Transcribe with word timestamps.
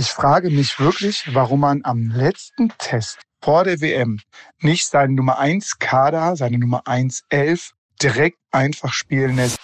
Ich 0.00 0.12
frage 0.12 0.48
mich 0.48 0.80
wirklich, 0.80 1.34
warum 1.34 1.60
man 1.60 1.82
am 1.84 2.08
letzten 2.08 2.72
Test 2.78 3.18
vor 3.44 3.64
der 3.64 3.82
WM 3.82 4.18
nicht 4.62 4.86
seinen 4.86 5.14
Nummer 5.14 5.38
1 5.38 5.78
Kader, 5.78 6.36
seine 6.36 6.56
Nummer 6.56 6.86
1 6.86 7.24
11 7.28 7.72
direkt 8.00 8.38
einfach 8.50 8.94
spielen 8.94 9.36
lässt. 9.36 9.58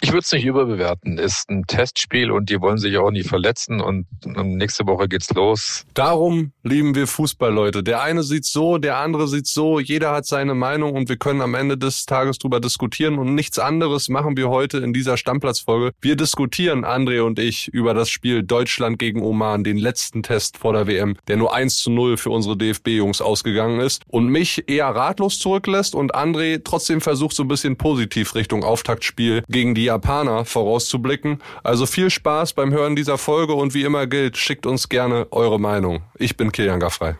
Ich 0.00 0.08
würde 0.08 0.20
es 0.20 0.32
nicht 0.32 0.46
überbewerten. 0.46 1.18
Ist 1.18 1.50
ein 1.50 1.64
Testspiel 1.66 2.30
und 2.30 2.48
die 2.48 2.62
wollen 2.62 2.78
sich 2.78 2.96
auch 2.96 3.10
nie 3.10 3.24
verletzen 3.24 3.82
und 3.82 4.06
nächste 4.24 4.86
Woche 4.86 5.06
geht's 5.06 5.28
los. 5.34 5.84
Darum 5.92 6.53
lieben 6.64 6.94
wir 6.94 7.06
Fußball, 7.06 7.52
Leute. 7.52 7.82
Der 7.82 8.02
eine 8.02 8.22
sieht 8.22 8.46
so, 8.46 8.78
der 8.78 8.96
andere 8.96 9.28
sieht 9.28 9.46
so. 9.46 9.78
Jeder 9.78 10.12
hat 10.12 10.24
seine 10.24 10.54
Meinung 10.54 10.94
und 10.94 11.10
wir 11.10 11.16
können 11.16 11.42
am 11.42 11.54
Ende 11.54 11.76
des 11.76 12.06
Tages 12.06 12.38
drüber 12.38 12.58
diskutieren 12.58 13.18
und 13.18 13.34
nichts 13.34 13.58
anderes 13.58 14.08
machen 14.08 14.36
wir 14.38 14.48
heute 14.48 14.78
in 14.78 14.94
dieser 14.94 15.18
Stammplatzfolge. 15.18 15.92
Wir 16.00 16.16
diskutieren, 16.16 16.86
André 16.86 17.20
und 17.20 17.38
ich, 17.38 17.68
über 17.68 17.92
das 17.92 18.08
Spiel 18.08 18.42
Deutschland 18.42 18.98
gegen 18.98 19.22
Oman, 19.22 19.62
den 19.62 19.76
letzten 19.76 20.22
Test 20.22 20.56
vor 20.56 20.72
der 20.72 20.86
WM, 20.86 21.16
der 21.28 21.36
nur 21.36 21.54
1 21.54 21.76
zu 21.76 21.90
0 21.90 22.16
für 22.16 22.30
unsere 22.30 22.56
DFB-Jungs 22.56 23.20
ausgegangen 23.20 23.80
ist 23.80 24.02
und 24.08 24.28
mich 24.28 24.64
eher 24.66 24.86
ratlos 24.86 25.38
zurücklässt 25.38 25.94
und 25.94 26.14
André 26.14 26.62
trotzdem 26.64 27.02
versucht 27.02 27.36
so 27.36 27.44
ein 27.44 27.48
bisschen 27.48 27.76
positiv 27.76 28.34
Richtung 28.34 28.64
Auftaktspiel 28.64 29.44
gegen 29.48 29.74
die 29.74 29.84
Japaner 29.84 30.46
vorauszublicken. 30.46 31.42
Also 31.62 31.84
viel 31.84 32.08
Spaß 32.08 32.54
beim 32.54 32.72
Hören 32.72 32.96
dieser 32.96 33.18
Folge 33.18 33.52
und 33.52 33.74
wie 33.74 33.82
immer 33.82 34.06
gilt, 34.06 34.38
schickt 34.38 34.64
uns 34.64 34.88
gerne 34.88 35.26
eure 35.30 35.60
Meinung. 35.60 36.02
Ich 36.18 36.38
bin 36.38 36.53
Kilian 36.54 36.78
Gaffrey. 36.78 37.14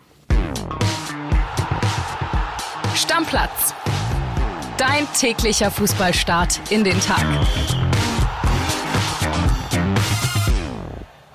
Stammplatz. 2.95 3.75
Dein 4.77 5.05
täglicher 5.13 5.69
Fußballstart 5.71 6.61
in 6.71 6.85
den 6.85 6.97
Tag. 7.01 7.25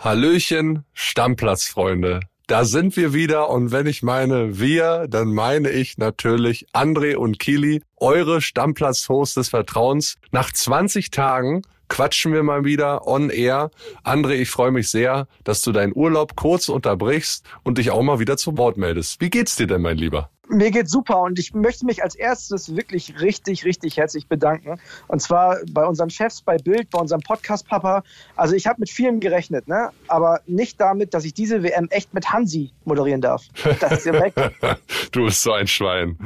Hallöchen, 0.02 0.86
Stammplatzfreunde. 0.94 2.20
Da 2.46 2.64
sind 2.64 2.96
wir 2.96 3.12
wieder 3.12 3.50
und 3.50 3.70
wenn 3.70 3.86
ich 3.86 4.02
meine 4.02 4.58
wir, 4.58 5.06
dann 5.06 5.34
meine 5.34 5.68
ich 5.68 5.98
natürlich 5.98 6.68
André 6.72 7.16
und 7.16 7.38
Kili, 7.38 7.82
eure 7.98 8.40
Stammplatz-Host 8.40 9.36
des 9.36 9.50
Vertrauens. 9.50 10.16
Nach 10.32 10.50
20 10.50 11.10
Tagen 11.10 11.60
quatschen 11.90 12.32
wir 12.32 12.42
mal 12.42 12.64
wieder 12.64 13.06
on 13.06 13.28
air. 13.28 13.70
André, 14.04 14.36
ich 14.36 14.48
freue 14.48 14.70
mich 14.70 14.88
sehr, 14.88 15.26
dass 15.44 15.60
du 15.60 15.72
deinen 15.72 15.92
Urlaub 15.94 16.36
kurz 16.36 16.70
unterbrichst 16.70 17.44
und 17.62 17.76
dich 17.76 17.90
auch 17.90 18.02
mal 18.02 18.18
wieder 18.18 18.38
zu 18.38 18.56
Wort 18.56 18.78
meldest. 18.78 19.20
Wie 19.20 19.28
geht's 19.28 19.56
dir 19.56 19.66
denn, 19.66 19.82
mein 19.82 19.98
Lieber? 19.98 20.30
Mir 20.48 20.72
geht's 20.72 20.90
super 20.90 21.20
und 21.20 21.38
ich 21.38 21.54
möchte 21.54 21.86
mich 21.86 22.02
als 22.02 22.16
erstes 22.16 22.74
wirklich 22.74 23.20
richtig, 23.20 23.64
richtig 23.64 23.96
herzlich 23.98 24.26
bedanken. 24.26 24.80
Und 25.06 25.22
zwar 25.22 25.58
bei 25.70 25.84
unseren 25.84 26.10
Chefs 26.10 26.42
bei 26.42 26.56
Bild, 26.56 26.90
bei 26.90 26.98
unserem 26.98 27.20
Podcast-Papa. 27.20 28.02
Also 28.34 28.56
ich 28.56 28.66
habe 28.66 28.80
mit 28.80 28.90
vielem 28.90 29.20
gerechnet, 29.20 29.68
ne? 29.68 29.90
aber 30.08 30.40
nicht 30.46 30.80
damit, 30.80 31.14
dass 31.14 31.24
ich 31.24 31.34
diese 31.34 31.62
WM 31.62 31.86
echt 31.90 32.14
mit 32.14 32.32
Hansi 32.32 32.72
moderieren 32.84 33.20
darf. 33.20 33.44
Das 33.78 33.92
ist 33.92 34.06
ja 34.06 34.12
weg. 34.14 34.34
du 35.12 35.26
bist 35.26 35.42
so 35.42 35.52
ein 35.52 35.68
Schwein. 35.68 36.18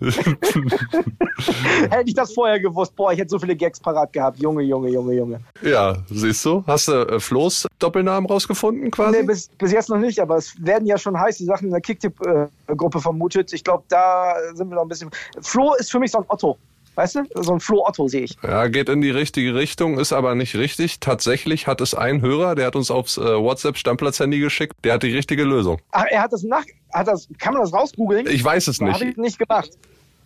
hätte 1.90 2.04
ich 2.06 2.14
das 2.14 2.32
vorher 2.32 2.60
gewusst, 2.60 2.94
boah, 2.96 3.12
ich 3.12 3.18
hätte 3.18 3.30
so 3.30 3.38
viele 3.38 3.56
Gags 3.56 3.80
parat 3.80 4.12
gehabt. 4.12 4.38
Junge, 4.40 4.62
Junge, 4.62 4.90
Junge, 4.90 5.14
Junge. 5.14 5.40
Ja, 5.62 5.96
siehst 6.10 6.44
du? 6.44 6.64
Hast 6.66 6.88
du 6.88 6.92
äh, 6.92 7.20
Flo's 7.20 7.66
Doppelnamen 7.78 8.28
rausgefunden 8.28 8.90
quasi? 8.90 9.18
Nee, 9.18 9.26
bis, 9.26 9.48
bis 9.48 9.72
jetzt 9.72 9.88
noch 9.88 9.98
nicht, 9.98 10.20
aber 10.20 10.36
es 10.36 10.54
werden 10.64 10.86
ja 10.86 10.98
schon 10.98 11.18
heiße 11.18 11.44
Sachen 11.44 11.66
in 11.66 11.72
der 11.72 11.80
Kicktipp-Gruppe 11.80 13.00
vermutet. 13.00 13.52
Ich 13.52 13.64
glaube, 13.64 13.84
da 13.88 14.34
sind 14.54 14.68
wir 14.68 14.76
noch 14.76 14.82
ein 14.82 14.88
bisschen. 14.88 15.10
Flo 15.40 15.74
ist 15.74 15.90
für 15.90 15.98
mich 15.98 16.10
so 16.10 16.18
ein 16.18 16.24
Otto. 16.28 16.56
Weißt 16.94 17.14
du? 17.14 17.22
So 17.42 17.54
ein 17.54 17.60
Flo 17.60 17.86
Otto 17.86 18.06
sehe 18.06 18.22
ich. 18.22 18.36
Ja, 18.42 18.66
geht 18.68 18.90
in 18.90 19.00
die 19.00 19.10
richtige 19.10 19.54
Richtung, 19.54 19.98
ist 19.98 20.12
aber 20.12 20.34
nicht 20.34 20.54
richtig. 20.56 21.00
Tatsächlich 21.00 21.66
hat 21.66 21.80
es 21.80 21.94
ein 21.94 22.20
Hörer, 22.20 22.54
der 22.54 22.66
hat 22.66 22.76
uns 22.76 22.90
aufs 22.90 23.16
äh, 23.16 23.22
WhatsApp-Stammplatz-Handy 23.22 24.40
geschickt, 24.40 24.74
der 24.84 24.94
hat 24.94 25.02
die 25.02 25.14
richtige 25.14 25.44
Lösung. 25.44 25.80
Ach, 25.92 26.04
er 26.10 26.22
hat 26.22 26.32
das 26.32 26.42
nach. 26.42 26.64
Hat 26.92 27.08
das, 27.08 27.28
kann 27.38 27.54
man 27.54 27.62
das 27.62 27.72
rausgoogeln? 27.72 28.26
Ich 28.26 28.44
weiß 28.44 28.68
es 28.68 28.80
nicht. 28.80 28.92
Habe 28.92 29.06
ich 29.06 29.16
nicht 29.16 29.38
gemacht. 29.38 29.70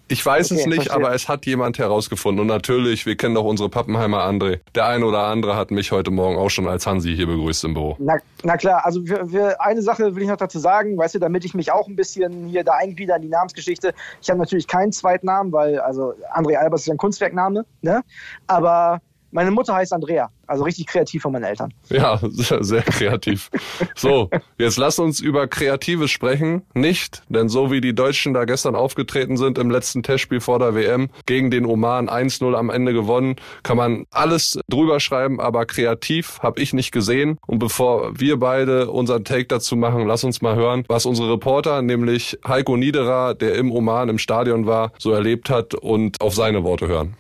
Ich 0.09 0.25
weiß 0.25 0.53
okay, 0.53 0.61
es 0.61 0.67
nicht, 0.67 0.77
verstehe. 0.85 0.95
aber 0.95 1.15
es 1.15 1.29
hat 1.29 1.47
jemand 1.47 1.79
herausgefunden. 1.79 2.41
Und 2.41 2.47
natürlich, 2.47 3.07
wir 3.07 3.17
kennen 3.17 3.35
doch 3.35 3.45
unsere 3.45 3.69
Pappenheimer 3.69 4.25
André. 4.25 4.61
Der 4.75 4.87
eine 4.87 5.05
oder 5.05 5.25
andere 5.25 5.57
hat 5.57 5.71
mich 5.73 5.91
heute 5.91 6.13
Morgen 6.13 6.37
auch 6.37 6.49
schon 6.49 6.69
als 6.69 6.87
Hansi 6.87 7.15
hier 7.17 7.27
begrüßt 7.27 7.65
im 7.65 7.75
Büro. 7.75 7.97
Na, 7.99 8.19
na 8.45 8.57
klar, 8.57 8.87
also 8.87 9.05
für, 9.05 9.27
für 9.27 9.61
eine 9.61 9.83
Sache 9.83 10.15
will 10.15 10.23
ich 10.23 10.29
noch 10.29 10.37
dazu 10.37 10.61
sagen, 10.61 10.97
weißt 10.97 11.17
du, 11.17 11.19
damit 11.19 11.45
ich 11.45 11.55
mich 11.55 11.73
auch 11.73 11.89
ein 11.89 11.97
bisschen 11.97 12.47
hier 12.47 12.63
da 12.63 12.75
einglieder 12.75 13.17
in 13.17 13.23
die 13.23 13.29
Namensgeschichte. 13.29 13.95
Ich 14.23 14.31
habe 14.31 14.39
natürlich 14.39 14.69
keinen 14.69 14.93
zweiten 14.93 15.27
Namen, 15.27 15.51
weil 15.53 15.81
also 15.81 16.15
André 16.33 16.55
Albers 16.55 16.83
ist 16.83 16.91
ein 16.91 16.99
Kunstwerkname, 16.99 17.65
ne? 17.83 18.03
Aber 18.47 19.01
meine 19.37 19.51
Mutter 19.51 19.75
heißt 19.75 19.93
Andrea, 19.93 20.31
also 20.47 20.65
richtig 20.65 20.87
kreativ 20.87 21.21
von 21.21 21.31
meinen 21.31 21.45
Eltern. 21.45 21.71
Ja, 21.91 22.19
sehr, 22.23 22.65
sehr 22.65 22.81
kreativ. 22.81 23.51
so, 23.95 24.31
jetzt 24.57 24.79
lass 24.79 24.99
uns 24.99 25.21
über 25.21 25.47
Kreatives 25.47 26.11
sprechen. 26.11 26.63
Nicht, 26.73 27.23
denn 27.29 27.51
so 27.51 27.71
wie 27.71 27.83
die 27.83 27.95
Deutschen 27.95 28.33
da 28.33 28.47
gestern 28.47 28.75
aufgetreten 28.75 29.37
sind 29.37 29.59
im 29.59 29.71
letzten 29.71 30.03
Testspiel 30.03 30.41
vor 30.41 30.59
der 30.59 30.75
WM 30.75 31.11
gegen 31.27 31.51
den 31.51 31.67
Oman 31.67 32.09
1-0 32.09 32.55
am 32.55 32.71
Ende 32.71 32.95
gewonnen, 32.95 33.37
kann 33.63 33.77
man 33.77 34.07
alles 34.11 34.59
drüber 34.71 35.01
schreiben, 35.01 35.39
aber 35.39 35.67
kreativ 35.67 36.39
habe 36.41 36.63
ich 36.63 36.73
nicht 36.73 36.91
gesehen. 36.91 37.37
Und 37.47 37.59
bevor 37.59 38.19
wir 38.19 38.39
beide 38.39 38.91
unseren 38.91 39.25
Take 39.25 39.49
dazu 39.49 39.77
machen, 39.77 40.07
lass 40.07 40.25
uns 40.25 40.41
mal 40.41 40.57
hören, 40.57 40.85
was 40.89 41.05
unsere 41.05 41.33
Reporter, 41.33 41.83
nämlich 41.83 42.39
Heiko 42.49 42.79
Niederer, 42.79 43.35
der 43.35 43.57
im 43.57 43.71
Oman 43.71 44.09
im 44.09 44.17
Stadion 44.17 44.65
war, 44.65 44.93
so 44.99 45.13
erlebt 45.13 45.51
hat 45.51 45.75
und 45.75 46.23
auf 46.23 46.35
seine 46.35 46.65
Worte 46.65 46.89
hören. 46.89 47.17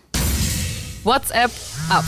WhatsApp 1.04 1.52
ab. 1.90 2.04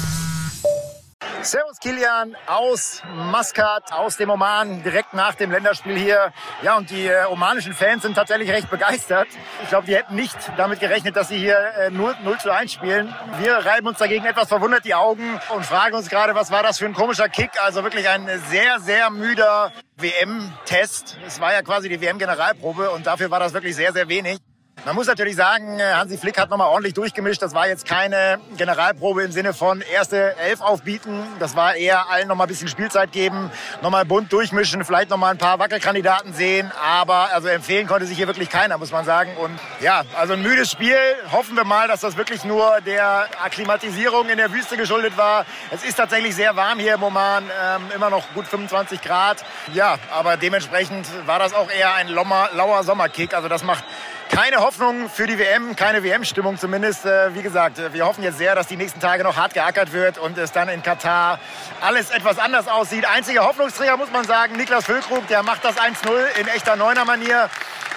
Servus 1.42 1.78
Kilian 1.78 2.36
aus 2.46 3.00
Maskat, 3.14 3.92
aus 3.92 4.16
dem 4.16 4.28
Oman, 4.28 4.82
direkt 4.82 5.14
nach 5.14 5.34
dem 5.34 5.50
Länderspiel 5.52 5.96
hier. 5.96 6.32
Ja, 6.62 6.76
und 6.76 6.90
die 6.90 7.06
äh, 7.06 7.26
omanischen 7.26 7.74
Fans 7.74 8.02
sind 8.02 8.14
tatsächlich 8.14 8.50
recht 8.50 8.68
begeistert. 8.68 9.28
Ich 9.62 9.68
glaube, 9.68 9.86
die 9.86 9.94
hätten 9.94 10.16
nicht 10.16 10.36
damit 10.56 10.80
gerechnet, 10.80 11.16
dass 11.16 11.28
sie 11.28 11.38
hier 11.38 11.56
äh, 11.78 11.90
0, 11.90 12.16
0 12.24 12.38
zu 12.38 12.52
1 12.52 12.72
spielen. 12.72 13.14
Wir 13.40 13.54
reiben 13.54 13.86
uns 13.86 13.98
dagegen 13.98 14.24
etwas 14.24 14.48
verwundert 14.48 14.84
die 14.84 14.94
Augen 14.94 15.40
und 15.54 15.64
fragen 15.64 15.94
uns 15.94 16.08
gerade, 16.08 16.34
was 16.34 16.50
war 16.50 16.62
das 16.62 16.78
für 16.78 16.86
ein 16.86 16.94
komischer 16.94 17.28
Kick? 17.28 17.50
Also 17.62 17.84
wirklich 17.84 18.08
ein 18.08 18.28
sehr, 18.50 18.80
sehr 18.80 19.10
müder 19.10 19.72
WM-Test. 19.96 21.18
Es 21.26 21.40
war 21.40 21.52
ja 21.52 21.62
quasi 21.62 21.88
die 21.88 22.00
WM-Generalprobe 22.00 22.90
und 22.90 23.06
dafür 23.06 23.30
war 23.30 23.38
das 23.38 23.52
wirklich 23.54 23.76
sehr, 23.76 23.92
sehr 23.92 24.08
wenig. 24.08 24.38
Man 24.84 24.94
muss 24.94 25.06
natürlich 25.06 25.36
sagen, 25.36 25.80
äh, 25.80 25.92
Hansi 25.92 26.16
Flick 26.16 26.38
hat 26.38 26.50
nochmal 26.50 26.68
ordentlich 26.68 26.94
durchgemischt. 26.94 27.42
Das 27.42 27.52
war 27.52 27.68
jetzt 27.68 27.84
keine 27.84 28.38
Generalprobe 28.56 29.22
im 29.22 29.32
Sinne 29.32 29.52
von 29.52 29.80
erste 29.80 30.36
Elf 30.38 30.60
aufbieten. 30.60 31.24
Das 31.40 31.56
war 31.56 31.74
eher 31.74 32.08
allen 32.10 32.28
nochmal 32.28 32.46
ein 32.46 32.48
bisschen 32.48 32.68
Spielzeit 32.68 33.12
geben, 33.12 33.50
nochmal 33.82 34.04
bunt 34.04 34.32
durchmischen, 34.32 34.84
vielleicht 34.84 35.10
nochmal 35.10 35.32
ein 35.32 35.38
paar 35.38 35.58
Wackelkandidaten 35.58 36.32
sehen. 36.32 36.70
Aber 36.80 37.30
also 37.34 37.48
empfehlen 37.48 37.86
konnte 37.86 38.06
sich 38.06 38.16
hier 38.16 38.28
wirklich 38.28 38.48
keiner, 38.50 38.78
muss 38.78 38.92
man 38.92 39.04
sagen. 39.04 39.36
Und 39.36 39.58
ja, 39.80 40.04
also 40.16 40.34
ein 40.34 40.42
müdes 40.42 40.70
Spiel. 40.70 40.96
Hoffen 41.32 41.56
wir 41.56 41.64
mal, 41.64 41.88
dass 41.88 42.00
das 42.00 42.16
wirklich 42.16 42.44
nur 42.44 42.80
der 42.86 43.28
Akklimatisierung 43.42 44.28
in 44.28 44.38
der 44.38 44.52
Wüste 44.52 44.76
geschuldet 44.76 45.16
war. 45.16 45.44
Es 45.70 45.82
ist 45.84 45.96
tatsächlich 45.96 46.34
sehr 46.36 46.56
warm 46.56 46.78
hier 46.78 46.94
im 46.94 47.02
Oman, 47.02 47.44
ähm, 47.44 47.82
immer 47.94 48.10
noch 48.10 48.32
gut 48.32 48.46
25 48.46 49.02
Grad. 49.02 49.44
Ja, 49.74 49.98
aber 50.12 50.36
dementsprechend 50.36 51.06
war 51.26 51.38
das 51.38 51.52
auch 51.52 51.68
eher 51.70 51.94
ein 51.94 52.08
lauer 52.08 52.84
Sommerkick. 52.84 53.34
Also 53.34 53.48
das 53.48 53.64
macht 53.64 53.84
keine 54.28 54.58
Hoffnung 54.58 55.08
für 55.08 55.26
die 55.26 55.38
WM, 55.38 55.74
keine 55.76 56.02
WM-Stimmung 56.02 56.58
zumindest. 56.58 57.04
Äh, 57.04 57.34
wie 57.34 57.42
gesagt, 57.42 57.80
wir 57.92 58.06
hoffen 58.06 58.22
jetzt 58.22 58.38
sehr, 58.38 58.54
dass 58.54 58.66
die 58.66 58.76
nächsten 58.76 59.00
Tage 59.00 59.24
noch 59.24 59.36
hart 59.36 59.54
geackert 59.54 59.92
wird 59.92 60.18
und 60.18 60.38
es 60.38 60.52
dann 60.52 60.68
in 60.68 60.82
Katar 60.82 61.38
alles 61.80 62.10
etwas 62.10 62.38
anders 62.38 62.68
aussieht. 62.68 63.06
Einziger 63.06 63.44
Hoffnungsträger 63.44 63.96
muss 63.96 64.10
man 64.10 64.24
sagen, 64.24 64.56
Niklas 64.56 64.84
Füllkrug, 64.84 65.26
der 65.28 65.42
macht 65.42 65.64
das 65.64 65.76
1-0 65.76 66.38
in 66.40 66.48
echter 66.48 66.76
Neuner-Manier. 66.76 67.50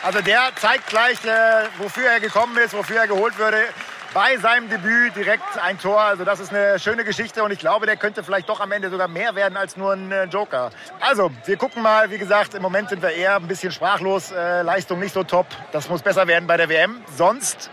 Also 0.03 0.21
der 0.21 0.49
zeigt 0.55 0.87
gleich, 0.87 1.23
äh, 1.25 1.67
wofür 1.77 2.07
er 2.07 2.19
gekommen 2.19 2.57
ist, 2.57 2.73
wofür 2.73 2.97
er 2.97 3.07
geholt 3.07 3.37
würde 3.37 3.65
bei 4.13 4.37
seinem 4.37 4.69
Debüt 4.69 5.15
direkt 5.15 5.57
ein 5.61 5.79
Tor. 5.79 6.01
Also 6.01 6.23
das 6.23 6.39
ist 6.39 6.53
eine 6.53 6.79
schöne 6.79 7.03
Geschichte 7.03 7.43
und 7.43 7.51
ich 7.51 7.59
glaube, 7.59 7.85
der 7.85 7.97
könnte 7.97 8.23
vielleicht 8.23 8.49
doch 8.49 8.59
am 8.59 8.71
Ende 8.71 8.89
sogar 8.89 9.07
mehr 9.07 9.35
werden 9.35 9.57
als 9.57 9.77
nur 9.77 9.93
ein 9.93 10.11
äh, 10.11 10.25
Joker. 10.25 10.71
Also, 10.99 11.31
wir 11.45 11.57
gucken 11.57 11.81
mal. 11.81 12.11
Wie 12.11 12.17
gesagt, 12.17 12.53
im 12.53 12.61
Moment 12.61 12.89
sind 12.89 13.01
wir 13.01 13.11
eher 13.11 13.35
ein 13.35 13.47
bisschen 13.47 13.71
sprachlos. 13.71 14.31
Äh, 14.31 14.63
Leistung 14.63 14.99
nicht 14.99 15.13
so 15.13 15.23
top. 15.23 15.47
Das 15.71 15.89
muss 15.89 16.01
besser 16.01 16.27
werden 16.27 16.47
bei 16.47 16.57
der 16.57 16.69
WM. 16.69 17.03
Sonst 17.15 17.69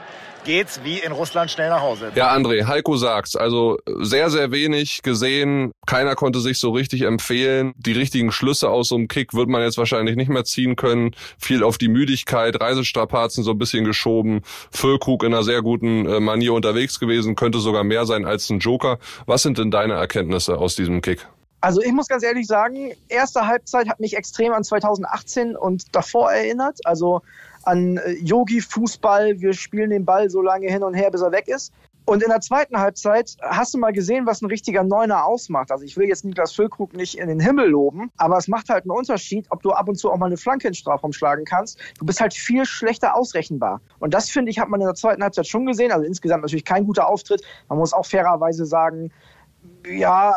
geht's 0.49 0.81
wie 0.83 0.99
in 0.99 1.13
Russland 1.13 1.51
schnell 1.51 1.69
nach 1.69 1.83
Hause. 1.83 2.11
Ja, 2.15 2.35
André, 2.35 2.67
Heiko 2.67 2.97
sagt's. 2.97 3.37
Also 3.37 3.77
sehr, 4.01 4.31
sehr 4.31 4.51
wenig 4.51 5.03
gesehen. 5.03 5.73
Keiner 5.87 6.15
konnte 6.15 6.41
sich 6.41 6.59
so 6.59 6.71
richtig 6.71 7.03
empfehlen. 7.03 7.75
Die 7.77 7.93
richtigen 7.93 8.33
Schlüsse 8.33 8.71
aus 8.71 8.89
so 8.89 8.95
einem 8.95 9.09
Kick 9.09 9.35
wird 9.35 9.51
man 9.51 9.61
jetzt 9.61 9.77
wahrscheinlich 9.77 10.17
nicht 10.17 10.31
mehr 10.31 10.45
ziehen 10.45 10.75
können. 10.75 11.11
Viel 11.39 11.63
auf 11.63 11.77
die 11.77 11.89
Müdigkeit, 11.89 12.59
Reisestrapazen 12.59 13.45
so 13.45 13.51
ein 13.51 13.59
bisschen 13.59 13.85
geschoben. 13.85 14.41
Füllkrug 14.71 15.23
in 15.23 15.35
einer 15.35 15.45
sehr 15.45 15.61
guten 15.61 16.07
äh, 16.07 16.19
Manier 16.19 16.55
unterwegs 16.55 16.99
gewesen, 16.99 17.37
könnte 17.37 17.59
sogar 17.59 17.85
mehr 17.85 18.07
sein 18.07 18.25
als 18.25 18.49
ein 18.49 18.61
Joker. 18.61 18.99
Was 19.27 19.43
sind 19.43 19.59
denn 19.59 19.71
deine 19.71 19.95
Erkenntnisse 19.95 20.57
aus 20.57 20.77
diesem 20.77 21.03
Kick? 21.03 21.29
Also 21.61 21.83
ich 21.83 21.93
muss 21.93 22.09
ganz 22.09 22.23
ehrlich 22.23 22.47
sagen, 22.47 22.93
erste 23.09 23.47
Halbzeit 23.47 23.87
hat 23.89 24.01
mich 24.01 24.17
extrem 24.17 24.55
an 24.55 24.65
2018 24.65 25.57
und 25.57 25.95
davor 25.95 26.33
erinnert. 26.33 26.79
Also 26.85 27.21
an 27.69 27.99
äh, 27.99 28.13
Yogi-Fußball, 28.23 29.41
wir 29.41 29.53
spielen 29.53 29.91
den 29.91 30.05
Ball 30.05 30.31
so 30.31 30.41
lange 30.41 30.69
hin 30.69 30.83
und 30.83 30.95
her, 30.95 31.11
bis 31.11 31.21
er 31.21 31.33
weg 31.33 31.49
ist. 31.49 31.73
Und 32.07 32.23
in 32.23 32.31
der 32.31 32.41
zweiten 32.41 32.79
Halbzeit 32.79 33.37
hast 33.43 33.75
du 33.75 33.79
mal 33.79 33.93
gesehen, 33.93 34.25
was 34.25 34.41
ein 34.41 34.47
richtiger 34.47 34.83
Neuner 34.83 35.27
ausmacht. 35.27 35.71
Also 35.71 35.85
ich 35.85 35.95
will 35.99 36.09
jetzt 36.09 36.25
Niklas 36.25 36.53
Füllkrug 36.53 36.95
nicht 36.95 37.19
in 37.19 37.29
den 37.29 37.39
Himmel 37.39 37.69
loben, 37.69 38.11
aber 38.17 38.39
es 38.39 38.49
macht 38.49 38.71
halt 38.71 38.85
einen 38.85 38.93
Unterschied, 38.93 39.47
ob 39.51 39.63
du 39.63 39.73
ab 39.73 39.91
und 39.91 39.97
zu 39.97 40.11
auch 40.11 40.17
mal 40.17 40.25
eine 40.25 40.39
Flanke 40.39 40.69
in 40.69 40.71
den 40.71 40.77
Strafraum 40.77 41.13
schlagen 41.13 41.45
kannst. 41.45 41.79
Du 41.99 42.07
bist 42.07 42.23
halt 42.23 42.33
viel 42.33 42.65
schlechter 42.65 43.15
ausrechenbar. 43.15 43.83
Und 43.99 44.15
das, 44.15 44.31
finde 44.31 44.51
ich, 44.51 44.59
hat 44.59 44.71
man 44.71 44.81
in 44.81 44.87
der 44.87 44.95
zweiten 44.95 45.23
Halbzeit 45.23 45.47
schon 45.47 45.67
gesehen. 45.67 45.93
Also 45.93 46.07
insgesamt 46.07 46.41
natürlich 46.41 46.65
kein 46.65 46.87
guter 46.87 47.07
Auftritt. 47.07 47.43
Man 47.69 47.79
muss 47.79 47.93
auch 47.93 48.07
fairerweise 48.07 48.65
sagen, 48.65 49.13
ja, 49.87 50.35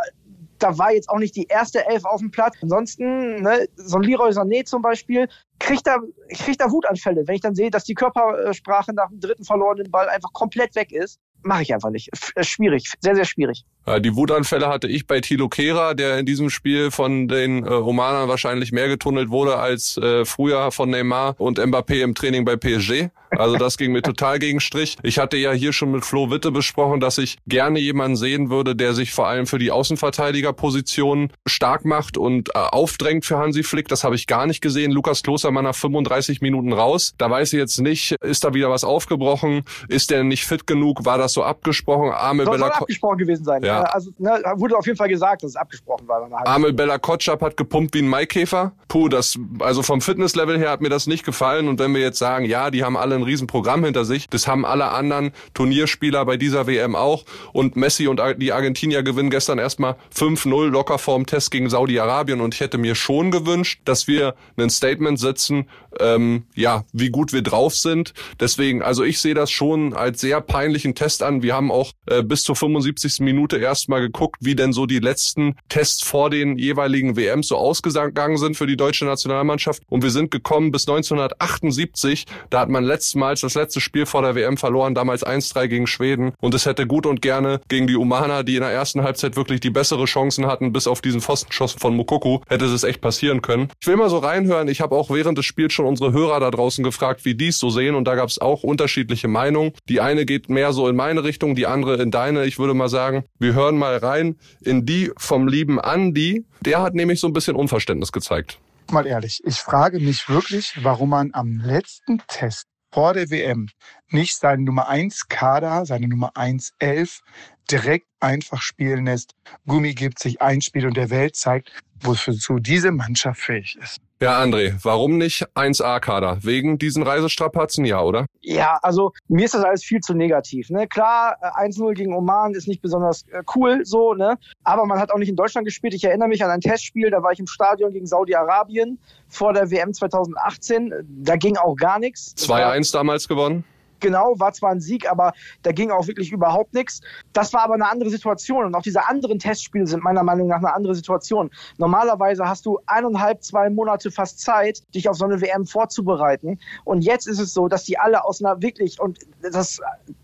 da 0.62 0.78
war 0.78 0.94
jetzt 0.94 1.10
auch 1.10 1.18
nicht 1.18 1.36
die 1.36 1.48
erste 1.48 1.86
Elf 1.88 2.06
auf 2.06 2.20
dem 2.20 2.32
Platz. 2.32 2.56
Ansonsten, 2.62 3.42
ne, 3.42 3.68
so 3.76 3.98
ein 3.98 4.04
Leroy 4.04 4.30
Sané 4.30 4.64
zum 4.66 4.82
Beispiel, 4.82 5.28
kriegt 5.60 5.88
da, 5.88 5.98
kriegt 6.30 6.62
da 6.62 6.72
Wutanfälle, 6.72 7.28
wenn 7.28 7.36
ich 7.36 7.42
dann 7.42 7.56
sehe, 7.56 7.72
dass 7.72 7.84
die 7.84 7.94
Körpersprache 7.94 8.94
nach 8.94 9.10
dem 9.10 9.20
dritten 9.20 9.44
verlorenen 9.44 9.92
Ball 9.92 10.10
einfach 10.10 10.32
komplett 10.34 10.76
weg 10.76 10.92
ist 10.92 11.20
mache 11.44 11.64
ich 11.64 11.74
einfach 11.74 11.90
nicht. 11.90 12.10
Äh, 12.36 12.44
schwierig, 12.44 12.92
sehr, 13.00 13.16
sehr 13.16 13.26
schwierig. 13.26 13.66
Die 14.00 14.16
Wutanfälle 14.16 14.68
hatte 14.68 14.88
ich 14.88 15.08
bei 15.08 15.22
Thilo 15.22 15.50
Kehrer, 15.50 15.96
der 15.96 16.20
in 16.20 16.28
diesem 16.28 16.52
Spiel 16.52 16.92
von 16.92 17.28
den 17.28 17.66
äh, 17.66 17.74
Romanern 17.74 18.30
wahrscheinlich 18.30 18.72
mehr 18.72 18.88
getunnelt 18.88 19.30
wurde 19.30 19.58
als 19.58 19.98
äh, 19.98 20.24
früher 20.24 20.72
von 20.72 20.92
Neymar 20.92 21.34
und 21.40 21.60
Mbappé 21.60 22.02
im 22.04 22.14
Training 22.14 22.46
bei 22.46 22.58
PSG. 22.58 23.10
Also 23.32 23.58
das 23.58 23.78
ging 23.78 23.92
mir 23.92 24.02
total 24.04 24.38
gegen 24.38 24.60
Strich. 24.60 24.98
Ich 25.02 25.18
hatte 25.18 25.38
ja 25.38 25.52
hier 25.52 25.74
schon 25.74 25.92
mit 25.92 26.06
Flo 26.06 26.30
Witte 26.30 26.52
besprochen, 26.52 27.00
dass 27.00 27.18
ich 27.18 27.38
gerne 27.48 27.80
jemanden 27.80 28.18
sehen 28.18 28.52
würde, 28.52 28.76
der 28.76 28.94
sich 28.94 29.14
vor 29.14 29.28
allem 29.28 29.48
für 29.48 29.58
die 29.58 29.72
Außenverteidigerposition 29.72 31.32
stark 31.48 31.84
macht 31.84 32.18
und 32.18 32.50
äh, 32.50 32.60
aufdrängt 32.60 33.26
für 33.26 33.40
Hansi 33.40 33.64
Flick. 33.64 33.88
Das 33.88 34.04
habe 34.04 34.16
ich 34.16 34.28
gar 34.28 34.46
nicht 34.46 34.62
gesehen. 34.62 34.92
Lukas 34.92 35.24
Klostermann 35.24 35.64
nach 35.64 35.76
35 35.76 36.42
Minuten 36.42 36.72
raus. 36.72 37.14
Da 37.18 37.32
weiß 37.32 37.54
ich 37.54 37.60
jetzt 37.60 37.80
nicht, 37.80 38.12
ist 38.22 38.44
da 38.44 38.54
wieder 38.54 38.70
was 38.70 38.84
aufgebrochen? 38.84 39.64
Ist 39.88 40.12
der 40.12 40.24
nicht 40.24 40.46
fit 40.46 40.68
genug? 40.68 41.06
War 41.06 41.18
das 41.18 41.31
so 41.34 41.44
abgesprochen? 41.44 42.12
Amel 42.12 42.46
Bella 42.46 42.58
soll 42.58 42.72
abgesprochen 42.72 43.18
gewesen 43.18 43.44
sein. 43.44 43.64
Ja. 43.64 43.84
Also 43.84 44.12
ne, 44.18 44.42
wurde 44.56 44.78
auf 44.78 44.86
jeden 44.86 44.98
Fall 44.98 45.10
gesagt, 45.10 45.44
dass 45.44 45.52
es 45.52 45.56
abgesprochen 45.56 46.08
war. 46.08 46.30
Amel 46.46 46.74
Bella 46.74 46.98
Kotschap 46.98 47.42
hat 47.42 47.58
gepumpt 47.58 47.94
wie 47.96 48.00
ein 48.02 48.08
Maikäfer. 48.08 48.74
Puh, 48.88 49.10
das 49.10 49.38
also 49.60 49.84
vom 49.84 50.02
Fitnesslevel 50.02 50.58
her 50.58 50.72
hat 50.72 50.82
mir 50.82 50.90
das 50.90 51.08
nicht 51.08 51.26
gefallen. 51.26 51.68
Und 51.68 51.80
wenn 51.80 51.94
wir 51.94 52.02
jetzt 52.02 52.20
sagen, 52.20 52.46
ja, 52.46 52.72
die 52.72 52.84
haben 52.84 52.98
alle 52.98 53.16
ein 53.16 53.24
Riesenprogramm 53.24 53.84
hinter 53.84 54.06
sich. 54.06 54.30
Das 54.30 54.48
haben 54.48 54.66
alle 54.66 54.90
anderen 54.90 55.32
Turnierspieler 55.54 56.26
bei 56.26 56.38
dieser 56.38 56.68
WM 56.68 56.96
auch. 56.96 57.24
Und 57.54 57.76
Messi 57.76 58.08
und 58.08 58.22
die 58.38 58.52
Argentinier 58.52 59.04
gewinnen 59.04 59.30
gestern 59.30 59.60
erstmal 59.60 59.96
5-0 60.16 60.70
locker 60.70 60.98
vorm 60.98 61.26
Test 61.26 61.52
gegen 61.52 61.70
Saudi-Arabien. 61.70 62.42
Und 62.42 62.54
ich 62.54 62.60
hätte 62.60 62.78
mir 62.78 62.96
schon 62.96 63.32
gewünscht, 63.32 63.82
dass 63.86 64.08
wir 64.08 64.36
ein 64.58 64.70
Statement 64.70 65.20
setzen, 65.20 65.68
ähm, 66.00 66.46
ja, 66.56 66.84
wie 66.94 67.10
gut 67.10 67.34
wir 67.34 67.42
drauf 67.42 67.76
sind. 67.76 68.14
Deswegen, 68.40 68.82
also 68.82 69.04
ich 69.04 69.20
sehe 69.20 69.34
das 69.34 69.52
schon 69.52 69.94
als 69.94 70.22
sehr 70.22 70.42
peinlichen 70.42 70.96
Test 70.96 71.21
an. 71.24 71.42
Wir 71.44 71.56
haben 71.56 71.72
auch 71.72 71.92
äh, 72.08 72.24
bis 72.24 72.44
zur 72.44 72.56
75. 72.56 73.20
Minute 73.20 73.58
erstmal 73.58 74.02
geguckt, 74.02 74.38
wie 74.42 74.56
denn 74.56 74.74
so 74.74 74.86
die 74.86 75.00
letzten 75.00 75.56
Tests 75.70 76.04
vor 76.04 76.30
den 76.30 76.58
jeweiligen 76.58 77.16
WMs 77.16 77.48
so 77.48 77.58
ausgegangen 77.58 78.38
sind 78.38 78.58
für 78.58 78.68
die 78.68 78.78
deutsche 78.78 79.06
Nationalmannschaft. 79.06 79.84
Und 79.90 80.04
wir 80.04 80.12
sind 80.12 80.32
gekommen 80.32 80.72
bis 80.72 80.88
1978. 80.88 82.26
Da 82.50 82.62
hat 82.62 82.70
man 82.70 82.84
letztmals 82.84 83.42
das 83.42 83.56
letzte 83.56 83.82
Spiel 83.82 84.06
vor 84.06 84.22
der 84.22 84.36
WM 84.36 84.58
verloren, 84.58 84.96
damals 84.96 85.26
1-3 85.26 85.68
gegen 85.68 85.88
Schweden. 85.88 86.34
Und 86.40 86.54
es 86.54 86.66
hätte 86.66 86.88
gut 86.88 87.06
und 87.06 87.22
gerne 87.22 87.62
gegen 87.68 87.88
die 87.88 87.96
Umana, 87.96 88.44
die 88.44 88.56
in 88.56 88.62
der 88.62 88.72
ersten 88.72 89.04
Halbzeit 89.04 89.36
wirklich 89.36 89.60
die 89.60 89.70
bessere 89.70 90.06
Chancen 90.06 90.46
hatten, 90.48 90.72
bis 90.72 90.88
auf 90.88 91.02
diesen 91.02 91.22
Pfostenschuss 91.22 91.74
von 91.74 91.96
Mokoku, 91.96 92.40
hätte 92.48 92.66
es 92.66 92.84
echt 92.84 93.02
passieren 93.02 93.42
können. 93.42 93.70
Ich 93.82 93.88
will 93.88 93.98
mal 93.98 94.10
so 94.10 94.18
reinhören. 94.18 94.68
Ich 94.68 94.82
habe 94.82 94.96
auch 94.96 95.10
während 95.10 95.38
des 95.38 95.46
Spiels 95.46 95.74
schon 95.74 95.86
unsere 95.86 96.14
Hörer 96.14 96.40
da 96.40 96.52
draußen 96.52 96.84
gefragt, 96.84 97.26
wie 97.26 97.36
die 97.36 97.48
es 97.48 97.60
so 97.60 97.70
sehen. 97.70 97.96
Und 97.96 98.06
da 98.06 98.16
gab 98.16 98.30
es 98.30 98.40
auch 98.40 98.64
unterschiedliche 98.64 99.28
Meinungen. 99.28 99.74
Die 99.90 100.02
eine 100.02 100.26
geht 100.26 100.50
mehr 100.50 100.74
so 100.74 100.88
in 100.88 100.96
meine 100.96 101.11
Richtung, 101.18 101.56
die 101.56 101.68
andere 101.68 102.02
in 102.02 102.12
deine. 102.12 102.46
Ich 102.46 102.60
würde 102.60 102.74
mal 102.74 102.90
sagen, 102.90 103.24
wir 103.40 103.54
hören 103.54 103.78
mal 103.78 103.98
rein 103.98 104.38
in 104.62 104.86
die 104.86 105.12
vom 105.18 105.48
lieben 105.48 105.80
Andi. 105.80 106.46
Der 106.62 106.82
hat 106.82 106.94
nämlich 106.94 107.20
so 107.20 107.28
ein 107.28 107.34
bisschen 107.34 107.56
Unverständnis 107.56 108.12
gezeigt. 108.12 108.60
Mal 108.92 109.08
ehrlich, 109.08 109.42
ich 109.46 109.60
frage 109.60 110.00
mich 110.00 110.28
wirklich, 110.28 110.74
warum 110.84 111.10
man 111.10 111.32
am 111.34 111.60
letzten 111.60 112.22
Test 112.28 112.66
vor 112.92 113.14
der 113.14 113.30
WM 113.30 113.70
nicht 114.10 114.38
seinen 114.38 114.66
Nummer 114.66 114.90
1 114.90 115.30
Kader, 115.30 115.86
seine 115.86 116.08
Nummer 116.08 116.32
1 116.36 116.74
11 116.80 117.22
direkt 117.70 118.08
einfach 118.20 118.62
spielen 118.62 119.06
lässt, 119.06 119.34
Gummi 119.68 119.94
gibt, 119.94 120.20
sich 120.20 120.42
einspielt 120.42 120.86
und 120.86 120.98
der 120.98 121.10
Welt 121.10 121.36
zeigt, 121.36 121.72
wozu 122.02 122.60
diese 122.60 122.92
Mannschaft 122.92 123.42
fähig 123.42 123.78
ist. 123.82 124.00
Ja, 124.22 124.40
André, 124.40 124.76
warum 124.84 125.18
nicht 125.18 125.48
1A-Kader? 125.56 126.44
Wegen 126.44 126.78
diesen 126.78 127.02
Reisestrapazen, 127.02 127.86
ja, 127.86 128.02
oder? 128.02 128.28
Ja, 128.42 128.78
also 128.84 129.14
mir 129.28 129.46
ist 129.46 129.56
das 129.56 129.64
alles 129.64 129.84
viel 129.84 130.00
zu 130.00 130.14
negativ. 130.14 130.70
Ne? 130.70 130.88
Klar, 130.88 131.38
1-0 131.58 131.90
äh, 131.90 131.94
gegen 131.96 132.14
Oman 132.14 132.54
ist 132.54 132.68
nicht 132.68 132.84
besonders 132.84 133.24
äh, 133.32 133.42
cool, 133.56 133.82
so, 133.84 134.14
ne? 134.14 134.38
Aber 134.64 134.86
man 134.86 135.00
hat 135.00 135.12
auch 135.12 135.18
nicht 135.18 135.30
in 135.30 135.36
Deutschland 135.36 135.66
gespielt. 135.66 135.96
Ich 135.96 136.04
erinnere 136.04 136.28
mich 136.28 136.44
an 136.44 136.52
ein 136.52 136.62
Testspiel, 136.62 137.10
da 137.10 137.24
war 137.24 137.32
ich 137.32 137.40
im 137.40 137.48
Stadion 137.48 137.94
gegen 137.94 138.06
Saudi-Arabien 138.06 139.00
vor 139.28 139.54
der 139.54 139.72
WM 139.72 139.92
2018. 139.92 140.94
Da 141.24 141.36
ging 141.36 141.58
auch 141.58 141.76
gar 141.76 141.98
nichts. 141.98 142.36
2-1 142.38 142.94
damals 142.94 143.28
gewonnen 143.28 143.64
genau, 144.02 144.40
war 144.40 144.54
zwar 144.54 144.72
ein 144.72 144.82
Sieg, 144.82 145.10
aber 145.10 145.34
da 145.64 145.72
ging 145.72 145.92
auch 145.92 146.08
wirklich 146.08 146.32
überhaupt 146.32 146.74
nichts. 146.74 147.02
Das 147.34 147.54
war 147.54 147.64
aber 147.64 147.76
eine 147.76 147.90
andere 147.90 148.10
Situation 148.10 148.66
und 148.66 148.76
auch 148.76 148.82
diese 148.82 149.08
anderen 149.08 149.40
Testspiele 149.40 149.88
sind 149.88 150.04
meiner 150.04 150.24
Meinung 150.24 150.48
nach 150.48 150.58
eine 150.58 150.74
andere 150.74 150.96
Situation. 150.96 151.50
Normalerweise 151.78 152.48
hast 152.48 152.66
du 152.66 152.80
eineinhalb, 152.86 153.44
zwei 153.44 153.70
Monate 153.70 154.12
fast 154.12 154.40
Zeit, 154.40 154.82
dich 154.94 155.08
auf 155.08 155.16
so 155.16 155.26
eine 155.26 155.42
WM 155.42 155.66
vorzubereiten 155.66 156.60
und 156.84 157.04
jetzt 157.04 157.28
ist 157.28 157.40
es 157.40 157.54
so, 157.54 157.68
dass 157.68 157.84
die 157.84 157.98
alle 157.98 158.26
aus 158.26 158.44
einer 158.44 158.62
wirklich 158.62 159.00
und 159.00 159.20
das, 159.42 159.80